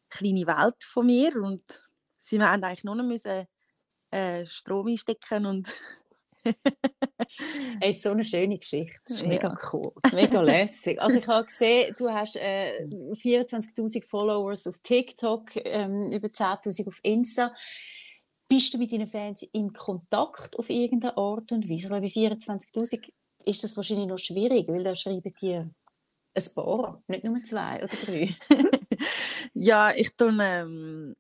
kleine 0.10 0.48
Welt 0.48 0.84
von 0.84 1.06
mir 1.06 1.36
und 1.41 1.63
sie 2.19 2.41
haben 2.41 2.63
eigentlich 2.63 2.84
nur 2.84 2.95
noch 2.95 3.04
müssen, 3.04 3.48
äh, 4.12 4.45
Strom 4.45 4.88
einstecken 4.88 5.45
und 5.45 5.74
hey, 7.82 7.93
so 7.93 8.12
eine 8.12 8.24
schöne 8.24 8.58
Geschichte. 8.58 9.00
Das 9.08 9.17
ist 9.17 9.24
ja. 9.24 9.30
mega 9.30 9.48
cool. 9.74 9.91
Mega 10.13 10.41
lässig. 10.41 11.02
Also 11.02 11.19
ich 11.19 11.28
habe 11.28 11.45
gesehen, 11.45 11.95
du 11.98 12.10
hast 12.10 12.36
äh, 12.36 12.86
24'000 12.86 14.08
Followers 14.08 14.67
auf 14.67 14.80
TikTok, 14.80 15.56
ähm, 15.56 16.12
über 16.12 16.28
10'000 16.28 16.88
auf 16.88 17.00
Insta. 17.04 17.54
Bist 18.48 18.74
du 18.74 18.78
mit 18.78 18.91
deinen 18.91 19.08
Fans 19.08 19.43
in 19.54 19.74
Kontakt 19.74 20.58
auf 20.58 20.69
irgendeine 20.69 21.17
Art 21.17 21.52
und 21.52 21.67
Weise? 21.67 21.89
Weil 21.89 22.02
bei 22.02 22.08
24'000 22.08 23.10
ist 23.45 23.63
das 23.63 23.76
wahrscheinlich 23.76 24.08
noch 24.08 24.19
schwierig, 24.19 24.67
weil 24.67 24.84
da 24.84 24.93
schreiben 24.93 25.34
die 25.41 25.63
ein 26.36 26.54
paar, 26.54 27.04
nicht 27.08 27.26
nur 27.26 27.41
zwei 27.43 27.84
oder 27.84 27.95
drei. 27.95 28.36
ja, 29.54 29.91
ich 29.95 30.15
tue, 30.15 30.36
ähm, 30.41 31.15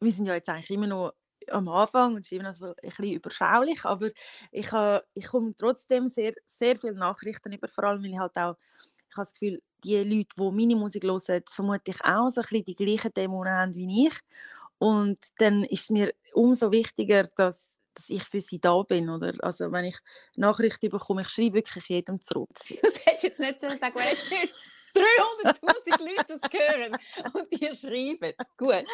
wir 0.00 0.12
sind 0.12 0.26
ja 0.26 0.34
jetzt 0.34 0.48
eigentlich 0.48 0.70
immer 0.70 0.86
noch 0.86 1.12
am 1.50 1.68
Anfang 1.68 2.14
und 2.14 2.20
es 2.20 2.26
ist 2.26 2.32
immer 2.32 2.44
noch 2.44 2.54
so 2.54 2.66
ein 2.66 2.74
bisschen 2.82 3.12
überschaulich, 3.12 3.84
aber 3.84 4.10
ich, 4.50 4.70
ha, 4.72 5.02
ich 5.14 5.26
komme 5.26 5.54
trotzdem 5.56 6.08
sehr, 6.08 6.34
sehr 6.46 6.78
viele 6.78 6.94
Nachrichten 6.94 7.52
über, 7.52 7.68
vor 7.68 7.84
allem 7.84 8.02
weil 8.02 8.10
ich 8.10 8.18
halt 8.18 8.36
auch, 8.36 8.56
ich 9.08 9.16
habe 9.16 9.24
das 9.24 9.32
Gefühl, 9.32 9.62
die 9.84 9.96
Leute, 10.02 10.28
die 10.36 10.50
meine 10.50 10.76
Musik 10.76 11.04
hören, 11.04 11.42
vermutlich 11.50 12.04
auch 12.04 12.28
so 12.30 12.40
ein 12.40 12.46
bisschen 12.48 12.64
die 12.64 12.74
gleichen 12.74 13.14
Dämonen 13.14 13.52
haben 13.52 13.74
wie 13.74 14.08
ich 14.08 14.14
und 14.78 15.18
dann 15.38 15.64
ist 15.64 15.84
es 15.84 15.90
mir 15.90 16.14
umso 16.34 16.70
wichtiger, 16.70 17.24
dass 17.36 17.72
dass 17.98 18.08
ich 18.08 18.24
für 18.24 18.40
sie 18.40 18.60
da 18.60 18.82
bin. 18.82 19.10
Oder? 19.10 19.34
Also 19.40 19.70
wenn 19.72 19.86
ich 19.86 19.98
Nachrichten 20.36 20.88
bekomme, 20.88 21.22
ich 21.22 21.28
schreibe 21.28 21.54
wirklich 21.54 21.88
jedem 21.88 22.22
zurück. 22.22 22.50
Das 22.82 23.04
hättest 23.04 23.24
jetzt 23.24 23.40
nicht 23.40 23.60
so 23.60 23.68
sagen, 23.68 23.94
weil 23.94 24.08
jetzt 24.08 24.32
300'000 24.94 26.16
Leute 26.16 26.38
das 26.38 26.50
hören 26.52 26.96
und 27.34 27.52
dir 27.52 27.74
schreiben. 27.74 28.32
Gut. 28.56 28.84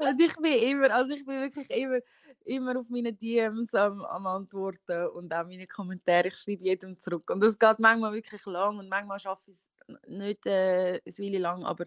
Und 0.00 0.20
ich 0.20 0.36
bin 0.36 0.54
immer, 0.54 0.94
also 0.94 1.12
ich 1.12 1.24
bin 1.24 1.40
wirklich 1.40 1.70
immer, 1.70 1.98
immer 2.44 2.80
auf 2.80 2.88
meine 2.88 3.12
DMs 3.12 3.74
am, 3.74 4.04
am 4.04 4.26
Antworten 4.26 5.08
und 5.08 5.32
auch 5.32 5.46
meine 5.46 5.66
Kommentare. 5.66 6.28
Ich 6.28 6.36
schreibe 6.36 6.64
jedem 6.64 7.00
zurück. 7.00 7.30
Und 7.30 7.40
das 7.40 7.58
geht 7.58 7.78
manchmal 7.78 8.12
wirklich 8.12 8.44
lang 8.46 8.78
und 8.78 8.88
manchmal 8.88 9.18
schaffe 9.18 9.50
ich 9.50 9.56
es 9.56 9.66
nicht 10.06 10.46
äh, 10.46 11.00
eine 11.04 11.18
Weile 11.18 11.38
lang, 11.38 11.64
aber, 11.64 11.86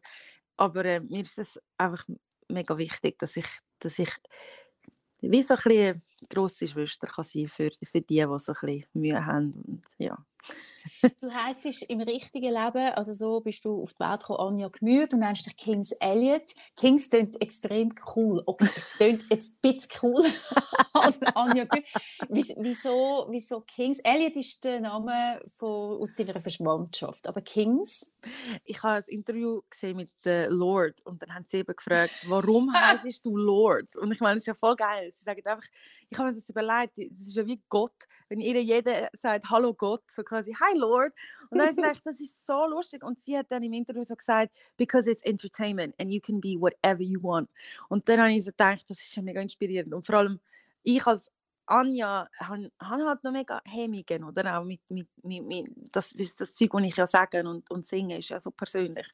aber 0.57 0.85
äh, 0.85 0.99
mir 0.99 1.21
ist 1.21 1.39
es 1.39 1.59
einfach 1.77 2.05
mega 2.47 2.77
wichtig, 2.77 3.17
dass 3.19 3.37
ich, 3.37 3.47
dass 3.79 3.97
ich 3.97 4.11
wie 5.21 5.43
so 5.43 5.55
ein 5.55 5.61
bisschen 5.63 6.01
grosse 6.29 6.67
Schwester 6.67 7.07
kann 7.07 7.25
sein 7.25 7.47
für, 7.47 7.71
für 7.83 8.01
die, 8.01 8.15
die 8.15 8.39
so 8.39 8.53
ein 8.53 8.57
bisschen 8.61 8.85
Mühe 8.93 9.25
haben. 9.25 9.53
Und, 9.65 9.81
ja. 9.97 10.17
Du 11.21 11.33
heisst 11.33 11.83
im 11.83 12.01
richtigen 12.01 12.53
Leben, 12.53 12.93
also 12.93 13.13
so 13.13 13.41
bist 13.41 13.65
du 13.65 13.81
auf 13.81 13.93
die 13.93 13.99
Welt 13.99 14.21
gekommen, 14.21 14.39
Anja 14.39 14.69
Gmür, 14.69 15.07
du 15.07 15.17
nennst 15.17 15.45
dich 15.45 15.57
Kings 15.57 15.91
Elliot. 15.93 16.53
Kings 16.75 17.09
klingt 17.09 17.41
extrem 17.41 17.93
cool. 18.15 18.41
Okay, 18.45 18.69
es 18.75 18.89
klingt 18.97 19.23
jetzt 19.29 19.55
ein 19.55 19.59
bisschen 19.61 19.91
cool 20.03 20.25
als 20.93 21.21
Anja 21.21 21.65
Gmür. 21.65 21.83
Wieso, 22.29 23.27
wieso 23.29 23.61
Kings? 23.61 23.99
Elliot 23.99 24.37
ist 24.37 24.63
der 24.63 24.79
Name 24.79 25.41
von, 25.55 26.01
aus 26.01 26.13
deiner 26.15 26.41
Verschwandtschaft, 26.41 27.27
aber 27.27 27.41
Kings? 27.41 28.15
Ich 28.63 28.81
habe 28.83 28.97
ein 28.97 29.03
Interview 29.07 29.61
gesehen 29.69 29.97
mit 29.97 30.11
äh, 30.25 30.47
Lord 30.47 31.05
und 31.05 31.21
dann 31.21 31.33
haben 31.33 31.45
sie 31.47 31.57
eben 31.57 31.75
gefragt, 31.75 32.25
warum 32.27 32.73
heißt 32.73 33.23
du 33.25 33.37
Lord? 33.37 33.95
Und 33.95 34.11
ich 34.11 34.19
meine, 34.19 34.35
das 34.35 34.43
ist 34.43 34.47
ja 34.47 34.55
voll 34.55 34.75
geil. 34.75 35.11
Sie 35.13 35.23
sagen 35.23 35.45
einfach, 35.45 35.67
ich 36.09 36.17
habe 36.17 36.29
mir 36.29 36.35
das 36.35 36.49
überlegt, 36.49 36.97
das 36.97 37.27
ist 37.27 37.35
ja 37.35 37.45
wie 37.45 37.61
Gott, 37.69 38.07
wenn 38.29 38.39
ihr 38.39 38.61
jeder 38.61 39.09
sagt, 39.13 39.49
hallo 39.49 39.73
Gott, 39.73 40.03
so 40.09 40.23
quasi, 40.23 40.53
hi 40.53 40.77
Lord. 40.77 41.13
Und 41.49 41.57
dann 41.57 41.67
habe 41.67 41.71
ich 41.71 41.75
gedacht, 41.83 42.01
das 42.05 42.19
ist 42.19 42.45
so 42.45 42.65
lustig. 42.67 43.03
Und 43.03 43.19
sie 43.19 43.37
hat 43.37 43.47
dann 43.49 43.63
im 43.63 43.73
Interview 43.73 44.03
so 44.03 44.15
gesagt, 44.15 44.51
because 44.77 45.09
it's 45.09 45.21
entertainment 45.23 45.95
and 45.99 46.11
you 46.11 46.21
can 46.21 46.39
be 46.39 46.55
whatever 46.59 47.01
you 47.01 47.21
want. 47.21 47.51
Und 47.89 48.07
dann 48.07 48.21
habe 48.21 48.31
ich 48.31 48.45
so 48.45 48.51
gedacht, 48.51 48.89
das 48.89 48.99
ist 48.99 49.15
ja 49.15 49.21
mega 49.21 49.41
inspirierend. 49.41 49.93
Und 49.93 50.05
vor 50.05 50.15
allem, 50.15 50.39
ich 50.83 51.05
als 51.05 51.31
Anja 51.67 52.29
habe 52.39 52.71
halt 52.89 53.23
noch 53.23 53.31
mega 53.31 53.61
Hemmungen, 53.65 54.23
oder? 54.23 54.57
Auch 54.57 54.63
mit, 54.63 54.79
mit, 54.89 55.07
mit, 55.21 55.45
mit 55.45 55.67
das, 55.91 56.13
das 56.37 56.53
Zeug, 56.53 56.71
das 56.71 56.83
ich 56.83 56.95
ja 56.95 57.05
sage 57.05 57.43
und, 57.47 57.69
und 57.69 57.85
singe, 57.85 58.17
ist 58.17 58.29
ja 58.29 58.39
so 58.39 58.51
persönlich. 58.51 59.07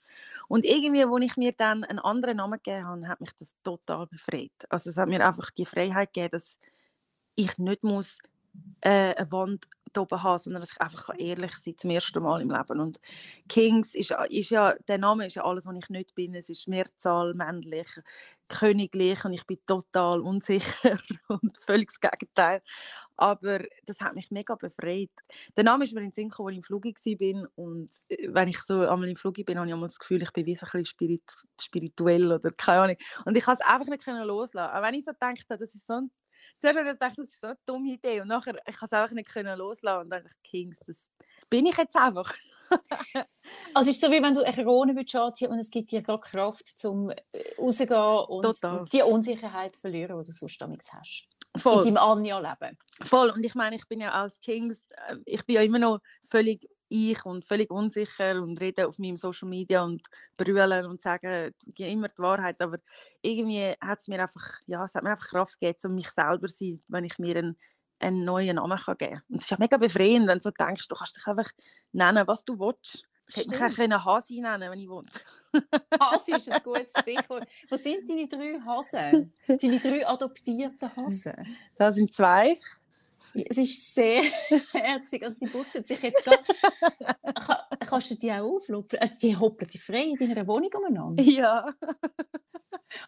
Und 0.47 0.63
irgendwie, 0.63 1.03
als 1.03 1.23
ich 1.23 1.38
mir 1.38 1.51
dann 1.53 1.84
einen 1.84 1.99
anderen 1.99 2.38
Namen 2.38 2.60
gegeben 2.63 2.86
habe, 2.86 3.08
hat 3.08 3.21
mich 3.21 3.34
das 3.34 3.53
total 3.63 4.06
befreit. 4.06 4.51
Also 4.69 4.91
es 4.91 4.97
hat 4.97 5.10
mir 5.10 5.25
einfach 5.25 5.49
die 5.49 5.65
Freiheit 5.65 6.13
gegeben, 6.13 6.32
dass 6.32 6.60
ich 7.36 7.58
nicht 7.58 7.84
muss 7.84 8.19
äh, 8.82 9.15
eine 9.15 9.32
Wand 9.32 9.67
oben 9.98 10.24
haben, 10.24 10.39
sondern 10.39 10.62
dass 10.62 10.72
ich 10.72 10.82
einfach 10.82 11.10
ehrlich 11.17 11.54
sein 11.54 11.78
zum 11.78 11.91
ersten 11.91 12.24
Mal 12.24 12.41
im 12.41 12.50
Leben. 12.50 12.80
Und 12.80 13.00
Kings 13.48 13.96
ist, 13.96 14.13
ist 14.30 14.50
ja, 14.50 14.74
der 14.88 14.98
Name 14.98 15.28
ist 15.28 15.36
ja 15.36 15.43
alles, 15.43 15.65
was 15.65 15.76
ich 15.76 15.89
nicht 15.89 16.15
bin. 16.15 16.36
Es 16.36 16.50
ist 16.50 16.67
Mehrzahl, 16.67 17.34
männlich, 17.34 17.88
königlich 18.48 19.24
und 19.26 19.34
ich 19.34 19.46
bin 19.46 19.60
total 19.65 20.22
unsicher 20.22 20.98
und 21.28 21.58
völlig 21.60 21.89
das 21.89 22.00
Gegenteil. 22.00 22.62
Aber 23.15 23.60
das 23.86 24.02
hat 24.02 24.15
mich 24.15 24.32
mega 24.32 24.56
befreit. 24.56 25.12
Der 25.56 25.63
Name 25.63 25.84
ist 25.84 25.93
mir 25.93 26.02
in 26.02 26.08
den 26.08 26.13
Sinn 26.13 26.30
gekommen, 26.30 26.48
als 26.48 26.54
ich 26.54 26.58
im 26.58 26.63
Flug 26.63 26.86
war 26.86 27.50
und 27.56 27.89
äh, 28.10 28.30
wenn 28.32 28.48
ich 28.48 28.60
so 28.60 28.80
einmal 28.80 29.10
im 29.10 29.15
Flug 29.15 29.36
bin, 29.46 29.58
habe 29.58 29.67
ich 29.67 29.74
immer 29.74 29.86
das 29.86 30.00
Gefühl, 30.00 30.24
ich 30.24 30.32
bin 30.32 30.46
wie 30.46 30.56
so 30.56 30.65
ein 30.65 30.72
bisschen 30.72 30.86
spirit 30.86 31.24
spirituell 31.62 32.32
oder 32.32 32.52
keine 32.52 32.82
Ahnung. 32.82 32.98
Und 33.26 33.38
ich 33.38 33.43
kann 33.43 33.56
es 33.56 33.62
einfach 33.62 33.88
nicht 33.88 34.06
loslassen. 34.06 34.76
Auch 34.76 34.82
wenn 34.82 34.96
ich 34.96 35.06
so 35.06 35.12
denke, 35.22 35.43
das 35.48 35.62
ist 35.62 35.86
so 35.86 35.93
ein 35.93 36.12
zuerst 36.60 36.79
habe 36.79 36.89
ich 36.89 36.93
gedacht, 36.93 37.17
das 37.17 37.29
ist 37.29 37.41
so 37.41 37.47
eine 37.47 37.58
dumme 37.65 37.91
Idee. 37.91 38.21
Und 38.21 38.27
nachher, 38.27 38.56
ich 38.67 38.75
es 38.82 38.93
einfach 38.93 39.12
nicht 39.12 39.29
können 39.29 39.58
loslassen. 39.58 40.03
Und 40.03 40.10
dann 40.10 40.23
dachte 40.23 40.36
ich, 40.43 40.49
Kings, 40.49 40.79
das 40.86 41.10
bin 41.49 41.65
ich 41.65 41.77
jetzt 41.77 41.95
einfach. 41.95 42.34
also 43.73 43.89
es 43.89 43.95
ist 43.95 44.01
so, 44.01 44.12
wie 44.12 44.21
wenn 44.21 44.34
du 44.34 44.41
eine 44.41 44.63
Krone 44.63 44.95
anziehen 45.13 45.51
und 45.51 45.60
es 45.60 45.69
gibt 45.69 45.91
dir 45.91 46.01
gerade 46.01 46.21
Kraft, 46.21 46.67
zum 46.67 47.10
äh, 47.10 47.17
rauszugehen 47.60 48.25
und 48.27 48.41
Total. 48.43 48.86
die 48.91 49.01
Unsicherheit 49.01 49.75
verlieren, 49.75 50.19
die 50.19 50.25
du 50.25 50.32
sonst 50.32 50.60
damit 50.62 50.82
hast. 50.91 51.27
Voll. 51.56 51.86
In 51.86 51.95
deinem 51.95 51.97
Anja-Leben. 51.97 52.77
Voll. 53.01 53.29
Und 53.29 53.43
ich 53.43 53.53
meine, 53.53 53.75
ich 53.75 53.88
bin 53.88 54.01
ja 54.01 54.12
als 54.12 54.39
Kings, 54.41 54.84
äh, 55.08 55.17
ich 55.25 55.45
bin 55.45 55.56
ja 55.56 55.62
immer 55.62 55.79
noch 55.79 55.99
völlig 56.27 56.67
ich 56.93 57.25
und 57.25 57.43
völlig 57.43 57.71
unsicher 57.71 58.41
und 58.41 58.62
rede 58.62 58.88
auf 58.88 58.99
meinem 58.99 59.17
Social 59.17 59.49
Media 59.49 59.84
und 59.84 60.03
brüllen 60.38 60.86
und 60.86 61.01
sagen 61.01 61.53
immer 61.77 62.08
die 62.08 62.19
Wahrheit, 62.19 62.62
aber 62.62 62.77
irgendwie 63.21 63.73
hat 63.82 63.99
es 63.99 64.08
mir 64.08 64.21
einfach, 64.21 64.60
ja, 64.67 64.86
es 64.86 64.93
hat 64.93 65.03
mir 65.03 65.12
einfach 65.12 65.27
Kraft 65.27 65.60
gegeben, 65.60 65.79
um 65.86 65.95
mich 65.95 66.10
selber 66.12 66.47
zu 66.47 66.65
sein, 66.65 66.84
wenn 66.88 67.03
ich 67.03 67.17
mir 67.17 67.38
einen, 67.38 67.58
einen 67.99 68.23
neuen 68.23 68.58
Namen 68.58 68.77
kann 68.77 68.97
geben 68.97 69.13
kann. 69.13 69.23
Und 69.29 69.38
es 69.38 69.45
ist 69.45 69.51
ja 69.51 69.58
mega 69.60 69.77
befreiend, 69.77 70.27
wenn 70.27 70.38
du 70.38 70.43
so 70.43 70.51
denkst, 70.51 70.88
du 70.88 70.95
kannst 70.95 71.17
dich 71.17 71.25
einfach 71.25 71.49
nennen, 71.91 72.27
was 72.27 72.45
du 72.45 72.60
willst. 72.60 73.08
Ich 73.27 73.38
hätte 73.38 73.49
mich 73.49 73.63
auch 73.63 73.75
können 73.75 74.06
Hasi 74.06 74.39
nennen, 74.39 74.69
wenn 74.69 74.79
ich 74.79 74.89
wollte. 74.89 75.12
Hasi 75.99 76.36
ist 76.36 76.51
ein 76.51 76.62
gutes 76.63 76.93
Stichwort. 76.99 77.47
Wo 77.69 77.75
sind 77.75 78.08
deine 78.08 78.27
drei 78.27 78.60
Hasen? 78.65 79.34
Deine 79.47 79.79
drei 79.79 80.08
adoptierten 80.08 80.95
Hasen? 80.95 81.58
Das 81.77 81.95
sind 81.95 82.13
zwei. 82.13 82.60
Es 83.34 83.58
ist 83.58 83.93
sehr 83.93 84.24
herzig. 84.74 85.24
Also 85.24 85.46
die 85.46 85.52
putzen 85.52 85.84
sich 85.84 86.02
jetzt 86.02 86.24
gar. 86.24 86.38
Kannst 87.80 88.12
du 88.12 88.15
die 88.15 88.32
auch 88.32 88.56
auflupfen? 88.56 89.00
Also 89.00 89.13
die 89.22 89.36
hoppeln 89.36 89.69
die 89.72 89.78
frei 89.78 90.04
in 90.04 90.15
deiner 90.15 90.48
Wohnung 90.48 90.69
umeinander? 90.74 91.24
Ja. 91.24 91.74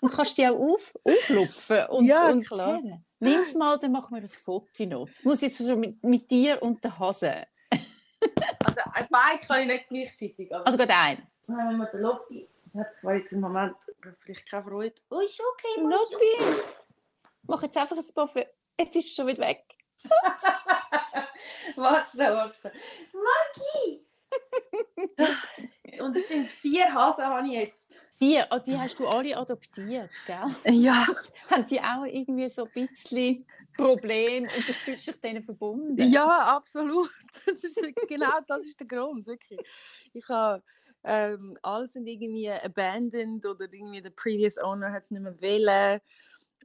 Und 0.01 0.11
kannst 0.11 0.37
du 0.37 0.41
die 0.41 0.47
auch 0.47 0.59
auf, 0.59 0.93
auflupfen? 1.03 1.85
Und, 1.89 2.05
ja, 2.05 2.29
und 2.29 2.45
klar. 2.45 2.81
Nimm 3.19 3.39
es 3.39 3.53
mal, 3.53 3.77
dann 3.77 3.91
machen 3.91 4.15
wir 4.15 4.21
ein 4.21 4.27
Foto 4.27 4.85
noch. 4.85 5.07
Das 5.09 5.23
muss 5.23 5.41
jetzt 5.41 5.57
schon 5.57 5.79
mit, 5.79 6.03
mit 6.03 6.29
dir 6.29 6.61
und 6.61 6.83
der 6.83 6.97
Hase. 6.97 7.45
also 7.69 8.81
ein 8.93 9.07
Bein 9.09 9.41
kann 9.41 9.61
ich 9.61 9.67
nicht 9.67 9.87
gleichzeitig. 9.89 10.53
also 10.53 10.77
gerade 10.77 10.95
ein. 10.95 11.27
Wenn 11.47 11.77
wir 11.77 11.85
den 11.87 12.01
Lobby 12.01 12.49
hat 12.77 12.97
zwar 12.97 13.15
jetzt 13.15 13.31
im 13.31 13.41
Moment 13.41 13.75
vielleicht 14.19 14.49
keine 14.49 14.63
Freude. 14.63 14.95
Oh, 15.09 15.19
ist 15.19 15.39
okay, 15.39 15.81
Lobby. 15.81 16.61
Mach 17.43 17.63
jetzt 17.63 17.77
einfach 17.77 17.97
ein 17.97 18.13
paar... 18.13 18.29
Jetzt 18.77 18.95
ist 18.95 19.07
es 19.07 19.15
schon 19.15 19.27
wieder 19.27 19.47
weg. 19.47 19.63
warte 21.75 22.11
schnell, 22.11 22.33
warte 22.33 22.59
schnell. 22.59 22.73
Maggie! 23.13 24.05
Und 26.01 26.15
es 26.15 26.27
sind 26.27 26.47
vier 26.47 26.93
Hasen, 26.93 27.25
habe 27.25 27.47
ich 27.47 27.53
jetzt. 27.53 27.97
Vier? 28.17 28.47
Oh, 28.49 28.59
die 28.65 28.77
hast 28.77 28.97
du 28.99 29.07
alle 29.07 29.35
adoptiert, 29.35 30.09
gell? 30.25 30.73
Ja. 30.73 31.05
Haben 31.49 31.65
die 31.65 31.79
auch 31.79 32.05
irgendwie 32.05 32.49
so 32.49 32.63
ein 32.63 32.71
bisschen 32.71 33.45
Probleme 33.75 34.47
und 34.47 34.69
du 34.69 34.73
fühlst 34.73 35.07
dich 35.07 35.19
denen 35.19 35.43
verbunden? 35.43 36.01
Ja, 36.07 36.55
absolut. 36.55 37.11
Das 37.45 37.57
ist, 37.57 37.77
genau 38.07 38.39
das 38.47 38.63
ist 38.63 38.79
der 38.79 38.87
Grund, 38.87 39.27
wirklich. 39.27 39.59
Ich 40.13 40.27
habe... 40.29 40.63
Ähm, 41.07 41.55
alle 41.61 41.87
sind 41.87 42.07
irgendwie 42.07 42.49
abandoned 42.49 43.45
oder 43.45 43.71
irgendwie 43.71 44.01
der 44.01 44.09
previous 44.09 44.57
owner 44.57 44.91
hat 44.91 45.03
es 45.03 45.11
nicht 45.11 45.21
mehr 45.21 45.39
wollen 45.39 46.01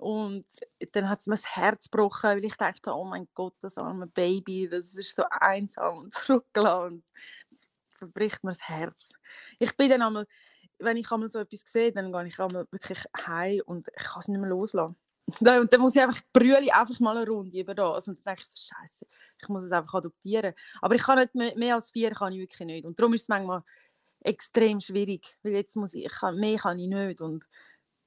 und 0.01 0.47
dann 0.93 1.11
hat 1.11 1.21
es 1.21 1.27
mir 1.27 1.35
das 1.35 1.57
Herz 1.57 1.91
gebrochen, 1.91 2.31
weil 2.31 2.45
ich 2.45 2.57
dachte, 2.57 2.95
oh 2.95 3.05
mein 3.05 3.29
Gott, 3.35 3.55
das 3.61 3.77
arme 3.77 4.07
Baby, 4.07 4.67
das 4.67 4.95
ist 4.95 5.15
so 5.15 5.25
einsam 5.29 5.99
und 5.99 6.15
zurückgelassen. 6.15 7.05
Das 7.51 7.67
verbricht 7.99 8.43
mir 8.43 8.53
das 8.53 8.67
Herz. 8.67 9.11
Ich 9.59 9.77
bin 9.77 9.91
dann 9.91 10.01
einmal, 10.01 10.27
wenn 10.79 10.97
ich 10.97 11.11
einmal 11.11 11.29
so 11.29 11.39
etwas 11.39 11.65
sehe, 11.67 11.93
dann 11.93 12.13
gehe 12.13 12.27
ich 12.27 12.41
einmal 12.41 12.67
wirklich 12.71 13.05
heim 13.27 13.61
und 13.67 13.89
ich 13.89 14.05
kann 14.05 14.21
es 14.21 14.29
nicht 14.29 14.41
mehr 14.41 14.49
loslassen. 14.49 14.97
Und 15.41 15.73
dann 15.73 15.81
muss 15.81 15.95
ich 15.95 16.03
einfach 16.03 16.23
Brühe 16.33 16.75
einfach 16.75 16.99
mal 16.99 17.17
eine 17.17 17.29
Runde 17.29 17.61
über 17.61 17.73
das. 17.73 18.09
Und 18.09 18.19
dann 18.25 18.35
denke 18.35 18.43
ich 18.43 18.49
so, 18.49 18.75
Scheiße, 18.75 19.07
ich 19.41 19.49
muss 19.49 19.63
es 19.63 19.71
einfach 19.71 19.95
adoptieren. 19.95 20.55
Aber 20.81 20.97
ich 20.97 21.03
kann 21.03 21.19
nicht 21.21 21.37
mehr, 21.37 21.57
mehr 21.57 21.77
als 21.77 21.91
vier 21.91 22.11
kann 22.11 22.33
ich 22.33 22.41
wirklich 22.41 22.67
nicht. 22.67 22.85
Und 22.85 22.99
darum 22.99 23.15
ist 23.15 23.23
es 23.23 23.29
manchmal 23.29 23.63
extrem 24.23 24.81
schwierig, 24.81 25.37
weil 25.45 25.53
jetzt 25.53 25.77
muss 25.77 25.95
ich, 25.95 26.11
mehr 26.35 26.59
kann 26.59 26.81
ich 26.81 26.89
nicht. 26.89 27.21
Und 27.21 27.45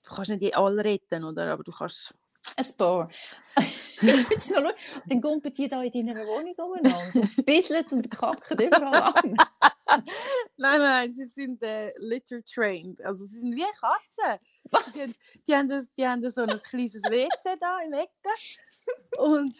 du 0.04 0.16
kannst 0.16 0.32
nicht 0.32 0.56
alle 0.56 0.84
retten, 0.84 1.24
oder? 1.24 1.54
Aber 1.54 1.64
du 1.64 1.72
kannst... 1.72 2.14
Ein 2.58 2.66
paar. 2.78 3.10
es 3.56 4.50
noch 4.50 4.62
lustig. 4.62 5.02
Dann 5.08 5.22
gumpen 5.22 5.54
die 5.54 5.68
da 5.68 5.82
in 5.82 5.92
deiner 5.92 6.26
Wohnung 6.26 6.54
umeinander 6.58 7.22
und 7.22 7.46
bisseln 7.46 7.86
und 7.90 8.12
kacken 8.12 8.60
überall 8.60 9.14
an. 9.14 9.38
nein, 10.58 10.80
nein, 10.82 11.12
sie 11.14 11.26
sind 11.26 11.64
äh, 11.64 11.94
litter 11.98 12.44
trained. 12.44 13.02
Also 13.02 13.26
sie 13.26 13.40
sind 13.40 13.56
wie 13.56 13.62
Katzen. 13.62 14.46
Was? 14.72 14.92
Die, 14.92 15.14
die, 15.48 15.56
haben 15.56 15.70
das, 15.70 15.86
die 15.98 16.06
haben 16.06 16.30
so 16.30 16.42
ein 16.42 16.62
kleines 16.64 17.02
WC 17.04 17.58
da 17.60 17.80
im 17.80 17.94
Ecke. 17.94 18.12
Und 19.20 19.56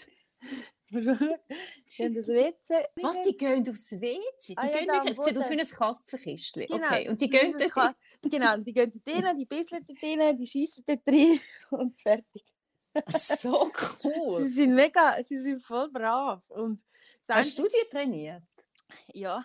die 1.98 2.04
haben 2.04 2.14
das 2.16 2.28
WC. 2.28 2.88
Was, 3.02 3.22
die 3.24 3.38
gehen 3.38 3.68
aufs 3.70 3.92
WC? 3.92 4.20
Die 4.48 4.58
ah, 4.58 4.68
gehen 4.68 4.88
ja, 4.88 4.94
wirklich, 4.94 5.18
es 5.18 5.26
sieht 5.26 5.38
aus 5.38 5.50
wie 5.50 5.60
ein 5.60 5.68
Katzenkistchen. 5.68 6.68
Genau. 6.68 6.88
Okay, 6.88 7.10
und 7.10 7.22
die 7.22 7.30
gehen 7.30 7.56
dort... 7.58 7.96
Genau, 8.22 8.58
die 8.58 8.74
gehen 8.74 8.90
dort 8.90 9.26
rein, 9.26 9.38
die 9.38 9.46
bisseln 9.46 9.86
dort 9.86 10.04
rein, 10.04 10.38
die 10.38 10.48
schießen 10.48 10.84
dort 10.88 11.02
rein 11.08 11.40
und 11.72 12.00
fertig. 12.00 12.44
So 13.10 13.72
cool. 14.04 14.42
sie 14.42 14.50
sind 14.50 14.76
mega, 14.76 15.22
sie 15.24 15.40
sind 15.40 15.62
voll 15.64 15.90
brav. 15.90 16.42
Und 16.50 16.82
Hast 17.28 17.58
du 17.58 17.64
die 17.64 17.90
trainiert? 17.90 18.44
Ja. 19.14 19.44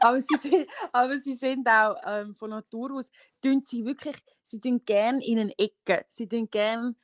aber, 0.00 0.20
sie 0.20 0.36
sind, 0.36 0.68
aber 0.92 1.18
sie 1.18 1.34
sind 1.34 1.68
auch 1.68 1.96
ähm, 2.06 2.34
von 2.34 2.50
Natur 2.50 2.92
aus, 2.94 3.10
tun 3.42 3.62
sie 3.66 3.84
wirklich, 3.84 4.16
sie 4.44 4.60
tun 4.60 4.82
gerne 4.84 5.24
in 5.24 5.38
eine 5.38 5.58
Ecke. 5.58 6.04
Sie 6.08 6.28
tun 6.28 6.50
gerne 6.50 6.94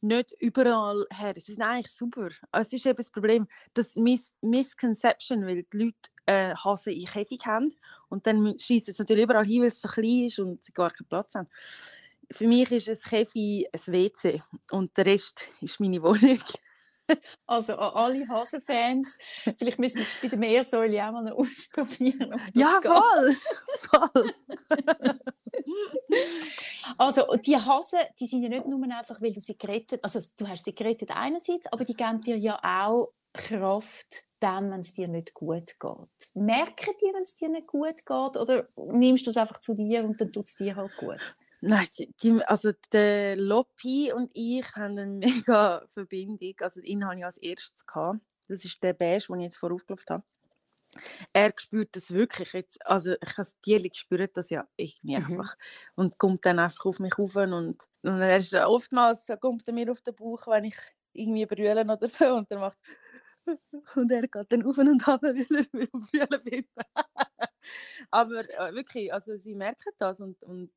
nicht 0.00 0.32
überall 0.40 1.06
her. 1.10 1.34
Es 1.36 1.48
ist 1.48 1.60
eigentlich 1.60 1.92
super. 1.92 2.28
Es 2.52 2.72
ist 2.72 2.86
eben 2.86 2.96
das 2.96 3.10
Problem, 3.10 3.48
das 3.74 3.96
Mis 3.96 4.32
Misconception, 4.40 5.46
weil 5.46 5.64
die 5.64 5.78
Leute 5.78 5.96
äh, 6.26 6.54
Hasen 6.54 6.92
in 6.92 7.06
Käfig 7.06 7.46
haben 7.46 7.74
und 8.08 8.26
dann 8.26 8.58
schießen 8.58 8.92
es 8.92 8.98
natürlich 8.98 9.24
überall 9.24 9.46
hin, 9.46 9.62
weil 9.62 9.68
es 9.68 9.80
so 9.80 9.88
klein 9.88 10.26
ist 10.26 10.38
und 10.38 10.62
sie 10.62 10.72
gar 10.72 10.90
keinen 10.90 11.08
Platz 11.08 11.34
haben. 11.34 11.48
Für 12.30 12.46
mich 12.46 12.70
ist 12.70 12.88
ein 12.88 12.98
Käfig 13.00 13.66
ein 13.72 13.92
WC 13.92 14.42
und 14.70 14.96
der 14.96 15.06
Rest 15.06 15.48
ist 15.60 15.80
meine 15.80 16.02
Wohnung. 16.02 16.40
Also 17.46 17.74
an 17.76 17.94
alle 17.94 18.28
Hasenfans, 18.28 19.16
vielleicht 19.56 19.78
müssen 19.78 19.98
wir 19.98 20.02
es 20.04 20.20
bei 20.20 20.28
der 20.28 20.38
Meersäule 20.38 21.06
auch 21.06 21.12
mal 21.12 21.32
ausprobieren. 21.32 22.38
Ja, 22.52 22.80
voll! 22.82 23.36
voll. 24.12 24.32
Also 26.98 27.22
die 27.36 27.56
Hasen, 27.56 28.00
die 28.20 28.26
sind 28.26 28.42
ja 28.42 28.48
nicht 28.50 28.66
nur 28.66 28.82
einfach, 28.82 29.20
weil 29.22 29.32
du 29.32 29.40
sie 29.40 29.56
gerettet, 29.56 30.02
also 30.02 30.20
du 30.36 30.46
hast 30.46 30.64
sie 30.64 30.74
gerettet 30.74 31.10
einerseits, 31.12 31.66
aber 31.72 31.84
die 31.84 31.94
geben 31.94 32.20
dir 32.20 32.36
ja 32.36 32.60
auch 32.62 33.12
Kraft 33.32 34.26
dann, 34.40 34.70
wenn 34.70 34.80
es 34.80 34.94
dir 34.94 35.08
nicht 35.08 35.34
gut 35.34 35.78
geht? 35.78 36.34
Merken 36.34 36.94
die, 37.00 37.14
wenn 37.14 37.22
es 37.22 37.36
dir 37.36 37.48
nicht 37.48 37.66
gut 37.66 38.04
geht? 38.04 38.36
Oder 38.36 38.68
nimmst 38.76 39.26
du 39.26 39.30
es 39.30 39.36
einfach 39.36 39.60
zu 39.60 39.74
dir 39.74 40.04
und 40.04 40.20
dann 40.20 40.32
tut 40.32 40.46
es 40.46 40.56
dir 40.56 40.76
halt 40.76 40.96
gut? 40.96 41.36
Nein, 41.60 41.88
die, 42.22 42.42
also 42.44 42.72
der 42.92 43.36
Loppi 43.36 44.12
und 44.12 44.30
ich 44.34 44.64
haben 44.74 44.98
eine 44.98 45.06
mega 45.06 45.84
Verbindung. 45.88 46.54
Also 46.60 46.80
ihn 46.80 47.04
habe 47.04 47.18
ich 47.18 47.24
als 47.24 47.36
erstes. 47.38 47.84
Das 48.48 48.64
ist 48.64 48.82
der 48.82 48.92
Beige, 48.92 49.26
den 49.28 49.40
ich 49.40 49.44
jetzt 49.46 49.58
voraufgelaufen 49.58 50.06
habe. 50.08 50.22
Er 51.32 51.52
spürt 51.56 51.94
das 51.96 52.10
wirklich 52.10 52.52
jetzt, 52.52 52.84
also 52.86 53.14
ich 53.20 53.38
als 53.38 53.58
Tierling 53.60 53.92
spürt 53.92 54.36
das 54.36 54.50
ja 54.50 54.66
irgendwie 54.76 55.18
mhm. 55.18 55.24
einfach 55.24 55.56
und 55.94 56.18
kommt 56.18 56.46
dann 56.46 56.58
einfach 56.58 56.86
auf 56.86 56.98
mich 56.98 57.18
rauf 57.18 57.36
und, 57.36 57.52
und 58.02 58.20
er 58.20 58.38
ist 58.38 58.54
oftmals 58.54 59.26
kommt 59.40 59.66
er 59.68 59.74
mir 59.74 59.90
auf 59.92 60.00
den 60.00 60.14
Bauch, 60.14 60.46
wenn 60.46 60.64
ich 60.64 60.76
irgendwie 61.12 61.46
brüllen 61.46 61.90
oder 61.90 62.06
so 62.06 62.34
und 62.34 62.50
dann 62.50 62.60
macht 62.60 62.78
und 63.96 64.10
er 64.10 64.22
geht 64.28 64.52
dann 64.52 64.66
auf 64.66 64.78
und 64.78 65.08
ab, 65.08 65.22
weil 65.22 65.46
er 65.50 65.64
brüllen 65.66 66.44
will. 66.44 66.66
Aber 68.10 68.48
äh, 68.48 68.74
wirklich, 68.74 69.12
also 69.12 69.36
sie 69.36 69.54
merken 69.54 69.92
das 69.98 70.20
und, 70.20 70.42
und 70.42 70.72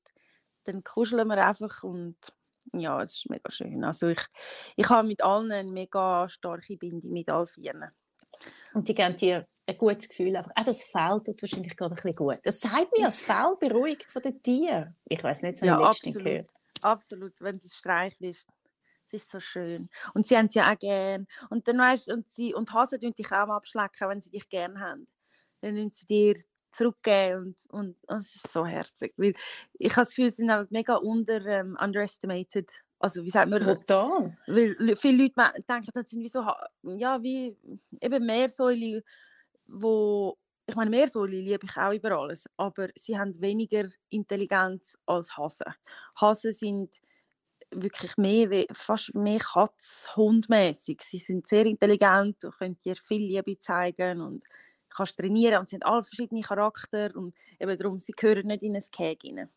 dann 0.65 0.83
kuscheln 0.83 1.27
wir 1.27 1.45
einfach 1.45 1.83
und 1.83 2.17
ja, 2.73 3.01
es 3.01 3.15
ist 3.17 3.29
mega 3.29 3.49
schön. 3.51 3.83
Also 3.83 4.07
ich, 4.07 4.21
ich 4.75 4.89
habe 4.89 5.07
mit 5.07 5.23
allen 5.23 5.51
eine 5.51 5.71
mega 5.71 6.29
starke 6.29 6.77
Bindung, 6.77 7.11
mit 7.11 7.29
all 7.29 7.47
vier. 7.47 7.91
Und 8.73 8.87
die 8.87 8.93
geben 8.93 9.15
dir 9.17 9.47
ein 9.67 9.77
gutes 9.77 10.09
Gefühl. 10.09 10.35
Einfach, 10.35 10.51
auch 10.55 10.63
das 10.63 10.83
Fell 10.83 11.21
tut 11.25 11.41
wahrscheinlich 11.41 11.75
gerade 11.75 11.93
ein 11.93 11.95
bisschen 11.95 12.15
gut. 12.15 12.39
Das 12.43 12.59
zeigt 12.59 12.97
mir, 12.97 13.05
das 13.05 13.21
Fell 13.21 13.55
beruhigt 13.59 14.09
von 14.09 14.21
den 14.21 14.41
Tieren. 14.41 14.95
Ich 15.05 15.23
weiß 15.23 15.43
nicht, 15.43 15.57
so 15.57 15.65
ja, 15.65 15.79
absolut, 15.79 16.23
gehört. 16.23 16.49
Absolut, 16.81 17.33
wenn 17.41 17.59
du 17.59 17.67
streichelst. 17.67 18.47
Es 19.07 19.23
ist 19.23 19.31
so 19.31 19.39
schön. 19.39 19.89
Und 20.13 20.27
sie 20.27 20.37
haben 20.37 20.45
es 20.45 20.55
ja 20.55 20.71
auch 20.71 20.79
gern. 20.79 21.27
Und 21.49 21.67
dann 21.67 21.77
weißt 21.77 22.09
und 22.11 22.29
sie 22.29 22.53
und 22.53 22.71
Hasen 22.73 22.99
tun 22.99 23.13
dich 23.13 23.27
auch 23.27 23.45
mal 23.45 23.57
abschlecken, 23.57 24.07
wenn 24.09 24.21
sie 24.21 24.31
dich 24.31 24.47
gern 24.47 24.79
haben. 24.79 25.07
Dann 25.59 25.73
nehmen 25.73 25.91
sie 25.91 26.05
dir 26.05 26.35
zurückgeben 26.71 27.55
und, 27.69 27.69
und, 27.69 27.97
und 28.07 28.17
es 28.19 28.35
ist 28.35 28.51
so 28.53 28.65
herzig. 28.65 29.13
Weil 29.17 29.33
ich 29.73 29.91
habe 29.91 30.05
das 30.05 30.09
Gefühl, 30.09 30.29
sie 30.29 30.43
sind 30.43 30.51
auch 30.51 30.65
mega 30.69 30.95
under, 30.95 31.61
um, 31.61 31.77
underestimated. 31.77 32.71
Also 33.01 33.23
wie 33.23 33.29
sagt 33.31 33.49
man? 33.49 33.61
Total. 33.61 34.37
Weil 34.45 34.95
viele 34.95 35.23
Leute 35.23 35.61
denken, 35.67 35.89
das 35.93 36.09
sind 36.09 36.21
wie 36.21 36.29
so, 36.29 36.45
ja, 36.83 37.21
wie 37.23 37.57
eben 37.99 38.25
Meersäule, 38.25 39.03
wo 39.67 40.37
ich 40.67 40.75
meine, 40.75 40.91
Meersäule 40.91 41.37
liebe 41.39 41.65
ich 41.65 41.77
auch 41.77 41.91
über 41.93 42.11
alles, 42.17 42.45
aber 42.55 42.89
sie 42.95 43.17
haben 43.17 43.41
weniger 43.41 43.87
Intelligenz 44.09 44.97
als 45.05 45.35
Hasen. 45.35 45.73
Hasen 46.15 46.53
sind 46.53 46.93
wirklich 47.71 48.17
mehr, 48.17 48.65
fast 48.73 49.15
mehr 49.15 49.39
Katz-Hund-mäßig. 49.39 51.01
Sie 51.03 51.19
sind 51.19 51.47
sehr 51.47 51.65
intelligent 51.65 52.43
und 52.45 52.55
können 52.57 52.79
dir 52.79 52.95
viel 52.95 53.21
Liebe 53.25 53.57
zeigen 53.57 54.21
und 54.21 54.45
kannst 54.89 55.17
trainieren 55.17 55.59
und 55.59 55.69
sie 55.69 55.77
haben 55.77 55.83
alle 55.83 56.03
verschiedene 56.03 56.41
Charakter 56.41 57.15
und 57.15 57.33
eben 57.59 57.77
darum, 57.77 57.99
sie 57.99 58.11
gehören 58.13 58.47
nicht 58.47 58.63
in 58.63 58.75
ein 58.75 58.83
Käge 58.91 59.29
rein. 59.29 59.49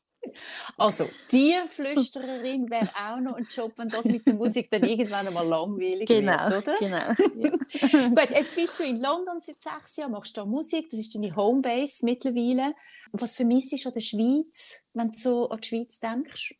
Also, 0.76 1.08
Tierflüstererin 1.28 2.68
wäre 2.70 2.88
auch 2.94 3.20
noch 3.20 3.34
ein 3.34 3.46
Job, 3.50 3.72
wenn 3.76 3.88
das 3.88 4.04
mit 4.06 4.26
der 4.26 4.34
Musik 4.34 4.70
dann 4.70 4.82
irgendwann 4.82 5.26
einmal 5.26 5.46
langweilig 5.46 6.08
genau, 6.08 6.50
wird, 6.50 6.68
oder? 6.68 6.78
Genau. 6.78 6.98
Ja. 7.74 8.08
Gut, 8.08 8.30
jetzt 8.30 8.54
bist 8.54 8.78
du 8.78 8.84
in 8.84 9.00
London 9.00 9.40
seit 9.40 9.62
sechs 9.62 9.96
Jahren, 9.96 10.12
machst 10.12 10.36
da 10.36 10.44
Musik, 10.44 10.88
das 10.90 11.00
ist 11.00 11.14
deine 11.14 11.34
Homebase 11.34 12.04
mittlerweile. 12.04 12.74
Was 13.12 13.34
vermisst 13.34 13.72
du 13.72 13.88
an 13.88 13.92
der 13.92 14.00
Schweiz, 14.00 14.84
wenn 14.92 15.12
du 15.12 15.18
so 15.18 15.48
an 15.50 15.60
die 15.60 15.68
Schweiz 15.68 16.00
denkst? 16.00 16.54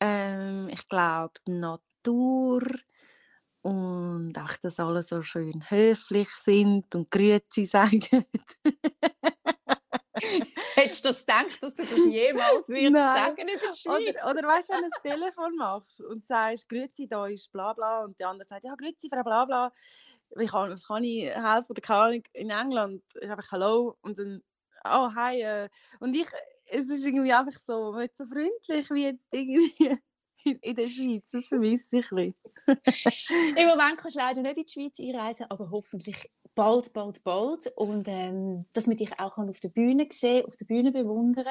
Ähm, 0.00 0.68
ich 0.72 0.88
glaube, 0.88 1.34
die 1.46 1.52
Natur 1.52 2.62
und 3.62 4.32
auch, 4.38 4.56
dass 4.62 4.80
alle 4.80 5.02
so 5.02 5.22
schön 5.22 5.62
höflich 5.68 6.28
sind 6.42 6.94
und 6.94 7.10
Grüezi 7.10 7.66
sagen. 7.70 8.02
Hättest 10.74 11.04
du 11.04 11.08
das 11.08 11.20
gedacht, 11.20 11.62
dass 11.62 11.74
du 11.74 11.82
das 11.82 12.06
jemals 12.06 12.68
würdest 12.68 12.94
sagen 12.94 13.48
über 13.48 13.72
die 13.72 13.78
Schweiz? 13.78 14.14
Oder, 14.22 14.30
oder 14.30 14.48
weißt 14.48 14.68
du, 14.68 14.72
wenn 14.74 14.82
du 14.82 14.86
ein 14.86 15.02
Telefon 15.02 15.56
machst 15.56 16.00
und 16.00 16.26
sagst, 16.26 16.68
Grüezi, 16.68 17.08
da 17.08 17.26
ist 17.26 17.50
bla 17.52 17.72
bla, 17.72 18.04
und 18.04 18.18
der 18.18 18.28
andere 18.28 18.48
sagt, 18.48 18.64
ja, 18.64 18.74
Grüezi, 18.74 19.08
Frau 19.08 19.22
bla 19.22 19.44
bla, 19.44 19.72
wie 20.36 20.46
kann, 20.46 20.70
was 20.70 20.86
kann 20.86 21.04
ich 21.04 21.24
helfen? 21.24 21.70
Oder 21.70 21.80
keine 21.80 22.22
in 22.32 22.50
England 22.50 23.02
ist 23.14 23.30
einfach 23.30 23.50
Hallo 23.50 23.96
und 24.02 24.18
dann, 24.18 24.42
oh, 24.84 25.14
hi. 25.14 25.42
Äh. 25.42 25.68
Und 25.98 26.14
ich, 26.14 26.28
es 26.66 26.88
ist 26.88 27.04
irgendwie 27.04 27.32
einfach 27.32 27.58
so, 27.58 27.96
nicht 27.96 28.16
so 28.16 28.24
freundlich 28.26 28.90
wie 28.90 29.04
jetzt 29.04 29.26
irgendwie 29.30 29.98
in 30.44 30.76
der 30.76 30.88
Schweiz. 30.88 31.30
Das 31.30 31.48
vermisse 31.48 31.98
ich 31.98 32.12
ein 32.12 32.34
Im 32.66 33.66
Moment 33.66 33.98
kannst 33.98 34.16
du 34.16 34.20
leider 34.20 34.40
nicht 34.40 34.56
in 34.56 34.64
die 34.64 34.72
Schweiz 34.72 35.00
einreisen, 35.00 35.46
aber 35.48 35.70
hoffentlich 35.70 36.30
bald, 36.54 36.92
bald, 36.92 37.22
bald. 37.24 37.72
Und 37.76 38.06
ähm, 38.08 38.66
dass 38.72 38.86
man 38.86 38.96
dich 38.96 39.10
auch 39.18 39.38
auf 39.38 39.60
der 39.60 39.68
Bühne 39.68 40.06
sehen 40.10 40.44
auf 40.46 40.56
der 40.56 40.66
Bühne 40.66 40.92
bewundern 40.92 41.46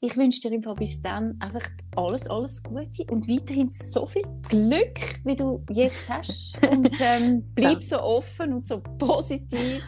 Ich 0.00 0.16
wünsche 0.16 0.40
dir 0.40 0.54
im 0.54 0.62
bis 0.78 1.02
dann 1.02 1.36
einfach 1.40 1.66
alles, 1.96 2.28
alles 2.28 2.62
Gute 2.62 3.04
und 3.10 3.28
weiterhin 3.28 3.70
so 3.70 4.06
viel 4.06 4.24
Glück, 4.48 5.24
wie 5.24 5.36
du 5.36 5.64
jetzt 5.70 6.08
hast. 6.08 6.58
Und 6.70 6.90
ähm, 7.00 7.44
bleib 7.54 7.82
so 7.82 8.00
offen 8.00 8.54
und 8.54 8.66
so 8.66 8.80
positiv. 8.98 9.82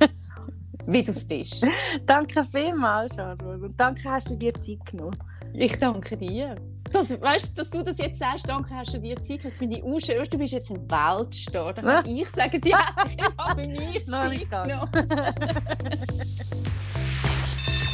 wie 0.86 1.02
du 1.02 1.10
es 1.10 1.26
bist. 1.26 1.66
danke 2.04 2.44
vielmals, 2.44 3.14
Charlotte. 3.14 3.44
Und 3.44 3.80
danke, 3.80 4.10
hast 4.10 4.28
du 4.28 4.36
dir 4.36 4.52
Zeit 4.54 4.84
genommen. 4.84 5.18
Ich 5.54 5.78
danke 5.78 6.16
dir. 6.16 6.56
Das, 6.94 7.10
weißt, 7.20 7.58
dass 7.58 7.70
du 7.70 7.82
das 7.82 7.98
jetzt 7.98 8.20
sagst, 8.20 8.48
danke, 8.48 8.72
hast 8.72 8.94
du 8.94 8.98
dir 8.98 9.20
Zeit, 9.20 9.44
das 9.44 9.58
finde 9.58 9.78
ich 9.78 9.82
auch 9.82 9.98
schön. 9.98 10.24
Du 10.30 10.38
bist 10.38 10.52
jetzt 10.52 10.70
ein 10.70 10.88
Weltstar. 10.88 11.72
Dann 11.74 11.84
kann 11.84 12.06
ich 12.06 12.30
sagen, 12.30 12.60
sie 12.62 12.72
hat 12.72 13.10
sich 13.10 13.20
einfach 13.26 13.56
bei 13.56 13.66
mir 13.66 14.04
Zeit 14.04 14.48
genommen. 14.48 15.22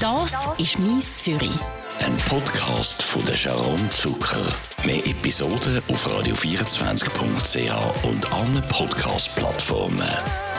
Das 0.00 0.32
ist 0.56 0.78
«Mies 0.78 1.18
Zürich». 1.18 1.50
Ein 1.98 2.16
Podcast 2.28 3.02
von 3.02 3.22
der 3.26 3.34
Sharon 3.34 3.90
Zucker. 3.90 4.46
Mehr 4.86 5.06
Episoden 5.06 5.82
auf 5.90 6.06
radio24.ch 6.06 8.04
und 8.04 8.32
allen 8.32 8.62
Podcast-Plattformen. 8.62 10.49